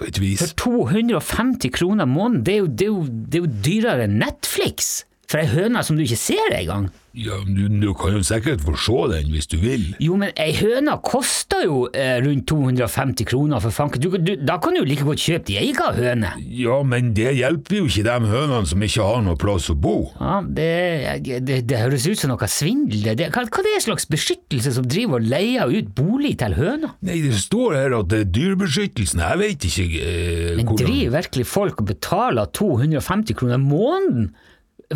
på 0.00 0.08
et 0.08 0.22
vis. 0.22 0.40
For 0.40 0.80
250 0.80 1.76
kroner 1.76 2.08
måneden, 2.08 2.46
det 2.48 2.56
er 2.56 2.62
jo, 2.62 2.72
det 2.72 2.88
er 2.88 2.92
jo, 2.94 3.04
det 3.04 3.40
er 3.42 3.44
jo 3.44 3.54
dyrere 3.68 4.08
enn 4.08 4.20
Netflix! 4.24 5.02
For 5.30 5.38
ei 5.38 5.46
høne 5.46 5.84
som 5.86 5.94
du 5.94 6.02
ikke 6.02 6.18
ser 6.18 6.56
engang. 6.58 6.88
Ja, 7.14 7.40
du, 7.42 7.64
du 7.66 7.90
kan 7.98 8.14
jo 8.14 8.20
sikkert 8.22 8.62
få 8.62 8.76
se 8.78 8.98
den 9.10 9.30
hvis 9.34 9.48
du 9.50 9.56
vil. 9.62 9.84
Jo, 10.02 10.14
men 10.18 10.30
ei 10.38 10.52
høne 10.58 10.96
koster 11.06 11.64
jo 11.66 11.84
eh, 11.90 12.18
rundt 12.22 12.46
250 12.50 13.26
kroner, 13.30 13.62
for 13.62 13.74
fanken. 13.74 14.02
Du, 14.02 14.14
du, 14.14 14.32
da 14.46 14.60
kan 14.62 14.74
du 14.74 14.80
jo 14.80 14.86
like 14.86 15.06
godt 15.06 15.22
kjøpe 15.22 15.48
din 15.50 15.60
egen 15.62 15.98
høne. 15.98 16.32
Ja, 16.54 16.80
men 16.86 17.12
det 17.14 17.34
hjelper 17.38 17.80
jo 17.80 17.86
ikke 17.90 18.04
de 18.06 18.30
hønene 18.30 18.70
som 18.70 18.86
ikke 18.86 19.06
har 19.06 19.24
noe 19.26 19.38
plass 19.38 19.70
å 19.70 19.78
bo. 19.78 19.96
Ja, 20.18 20.38
det, 20.42 20.68
det, 21.46 21.62
det 21.70 21.82
høres 21.82 22.06
ut 22.10 22.22
som 22.22 22.34
noe 22.34 22.50
svindel. 22.50 23.02
Det, 23.06 23.16
det, 23.22 23.30
hva, 23.34 23.46
hva 23.46 23.64
er 23.64 23.70
det 23.70 23.86
slags 23.86 24.10
beskyttelse 24.10 24.74
som 24.78 24.86
driver 24.90 25.18
og 25.18 25.30
leier 25.30 25.70
ut 25.70 25.90
bolig 25.98 26.36
til 26.42 26.58
høner? 26.58 26.94
Nei, 27.06 27.20
det 27.26 27.38
står 27.42 27.78
her 27.78 27.98
at 28.02 28.10
det 28.10 28.24
er 28.24 28.30
dyrebeskyttelsen. 28.38 29.22
Jeg 29.26 29.42
vet 29.42 29.66
ikke 29.70 29.88
eh, 29.98 30.54
Men 30.58 30.70
hvordan 30.70 30.86
driver 30.86 31.18
virkelig 31.20 31.50
folk 31.50 31.82
og 31.82 31.90
betaler 31.90 32.54
250 32.54 33.38
kroner 33.38 33.62
måneden 33.62 34.30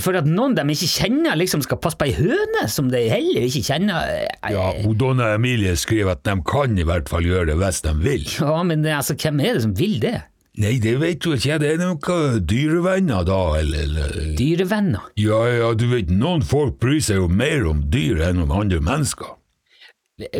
for 0.02 0.16
at 0.18 0.26
noen 0.26 0.56
de 0.58 0.64
ikke 0.74 0.88
kjenner, 0.90 1.36
liksom 1.38 1.62
skal 1.62 1.78
passe 1.82 1.98
på 2.00 2.08
ei 2.08 2.14
høne 2.16 2.64
som 2.72 2.88
de 2.90 3.04
heller 3.12 3.46
ikke 3.46 3.62
kjenner? 3.68 4.08
Eh, 4.10 4.52
Ja, 4.54 4.70
hun 4.82 4.96
Donna 4.98 5.32
Emilie 5.36 5.76
skriver 5.78 6.16
at 6.16 6.24
de 6.26 6.34
kan 6.46 6.74
i 6.78 6.86
hvert 6.86 7.08
fall 7.10 7.26
gjøre 7.26 7.52
det 7.52 7.58
hvis 7.60 7.82
de 7.86 7.92
vil. 8.02 8.24
Ja, 8.40 8.62
men 8.66 8.86
altså, 8.86 9.14
hvem 9.14 9.40
er 9.44 9.54
det 9.58 9.66
som 9.66 9.76
vil 9.78 10.00
det? 10.02 10.16
Nei, 10.54 10.76
det 10.78 10.92
vet 11.02 11.18
du 11.18 11.32
ikke, 11.34 11.56
det 11.58 11.72
er 11.72 11.80
noen 11.80 12.42
dyrevenner 12.46 13.24
da, 13.26 13.38
eller, 13.58 13.88
eller 13.88 14.34
Dyrevenner? 14.38 15.08
Ja, 15.18 15.40
ja, 15.50 15.72
du 15.74 15.88
vet, 15.90 16.12
noen 16.14 16.44
folk 16.46 16.76
bryr 16.82 17.00
seg 17.02 17.18
jo 17.18 17.26
mer 17.26 17.66
om 17.66 17.80
dyr 17.90 18.22
enn 18.28 18.42
om 18.44 18.52
andre 18.54 18.78
mennesker. 18.84 19.32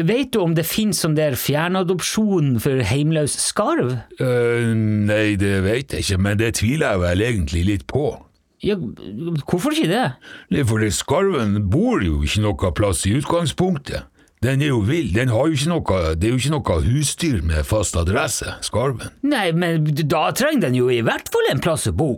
Vet 0.07 0.31
du 0.31 0.39
om 0.39 0.53
det 0.55 0.63
finnes 0.71 1.01
sånn 1.03 1.17
der 1.19 1.35
fjernadopsjon 1.35 2.61
for 2.63 2.79
heimløs 2.87 3.35
skarv? 3.43 3.91
Eh, 4.23 4.69
nei, 4.71 5.35
det 5.41 5.57
vet 5.67 5.97
jeg 5.97 6.07
ikke, 6.07 6.19
men 6.29 6.39
det 6.39 6.53
tviler 6.61 6.95
jeg 6.95 7.03
vel 7.03 7.25
egentlig 7.27 7.65
litt 7.73 7.87
på. 7.91 8.13
Ja, 8.65 8.79
hvorfor 9.45 9.75
ikke 9.77 9.91
det? 9.91 10.05
Det 10.49 10.63
er 10.63 10.69
fordi 10.69 10.91
skarven 10.95 11.59
bor 11.71 12.01
jo 12.05 12.23
ikke 12.25 12.45
noe 12.47 12.73
plass 12.77 13.05
i 13.09 13.15
utgangspunktet. 13.19 14.09
Den 14.45 14.61
er 14.61 14.75
jo 14.75 14.83
vill, 14.85 15.09
den 15.15 15.31
har 15.33 15.49
jo 15.49 15.57
ikke 15.57 15.71
noe, 15.71 16.01
det 16.21 16.29
er 16.29 16.35
jo 16.35 16.41
ikke 16.41 16.53
noe 16.53 16.79
husdyr 16.85 17.39
med 17.49 17.65
fast 17.65 17.97
adresse, 17.97 18.51
skarven. 18.67 19.15
Nei, 19.25 19.47
men 19.57 19.87
da 20.05 20.27
trenger 20.37 20.67
den 20.67 20.77
jo 20.77 20.91
i 20.93 21.01
hvert 21.05 21.31
fall 21.33 21.49
en 21.49 21.63
plass 21.65 21.89
å 21.89 21.95
bo. 21.97 22.11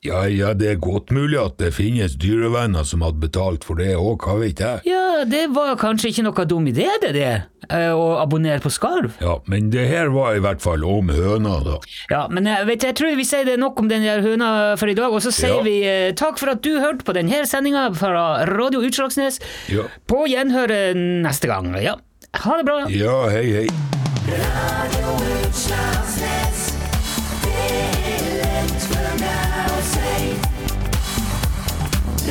Ja, 0.00 0.22
ja, 0.32 0.54
det 0.56 0.64
er 0.70 0.76
godt 0.80 1.10
mulig 1.12 1.36
at 1.36 1.58
det 1.60 1.74
finnes 1.76 2.14
dyrevenner 2.16 2.86
som 2.88 3.02
hadde 3.04 3.20
betalt 3.20 3.66
for 3.68 3.76
det 3.76 3.90
òg, 4.00 4.22
hva 4.24 4.38
vet 4.40 4.62
jeg? 4.64 4.80
Ja, 4.88 5.26
det 5.28 5.42
var 5.52 5.74
kanskje 5.76 6.08
ikke 6.08 6.22
noe 6.24 6.44
dum 6.48 6.64
idé, 6.70 6.86
det 7.02 7.10
der, 7.18 7.42
eh, 7.68 7.90
å 7.92 8.14
abonnere 8.22 8.62
på 8.64 8.72
skarv. 8.72 9.18
Ja, 9.20 9.34
men 9.44 9.68
det 9.74 9.84
her 9.90 10.08
var 10.14 10.38
i 10.38 10.40
hvert 10.40 10.64
fall 10.64 10.86
om 10.88 11.12
høna, 11.12 11.58
da. 11.66 11.76
Ja, 12.08 12.22
men 12.32 12.48
jeg, 12.48 12.64
vet, 12.70 12.86
jeg 12.88 12.96
tror 12.96 13.12
vi 13.20 13.26
sier 13.28 13.44
det 13.44 13.58
nok 13.60 13.82
om 13.84 13.90
den 13.92 14.06
der 14.08 14.24
høna 14.24 14.48
for 14.80 14.88
i 14.88 14.96
dag, 14.96 15.12
og 15.12 15.20
så 15.20 15.34
sier 15.36 15.58
Ja. 15.58 15.62
vi 15.68 15.76
eh, 15.84 16.14
takk 16.16 16.40
for 16.40 16.48
at 16.54 16.62
du 16.64 16.78
hørte 16.80 17.04
på 17.04 17.12
denne 17.12 17.44
sendinga 17.44 17.90
fra 17.92 18.46
Radio 18.48 18.80
Utslagsnes. 18.80 19.36
Ja. 19.68 19.84
På 20.08 20.24
gjenhør 20.24 20.72
neste 20.96 21.52
gang. 21.52 21.74
Ja, 21.76 21.98
ha 22.40 22.56
det 22.56 22.64
bra. 22.64 22.86
Ja, 22.88 23.28
hei, 23.28 23.44
hei. 23.52 23.68
Radio 24.32 25.12
Utslagsnes. 25.44 26.49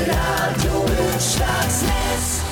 Radio 0.06 0.86
Utslagsnes. 1.16 2.49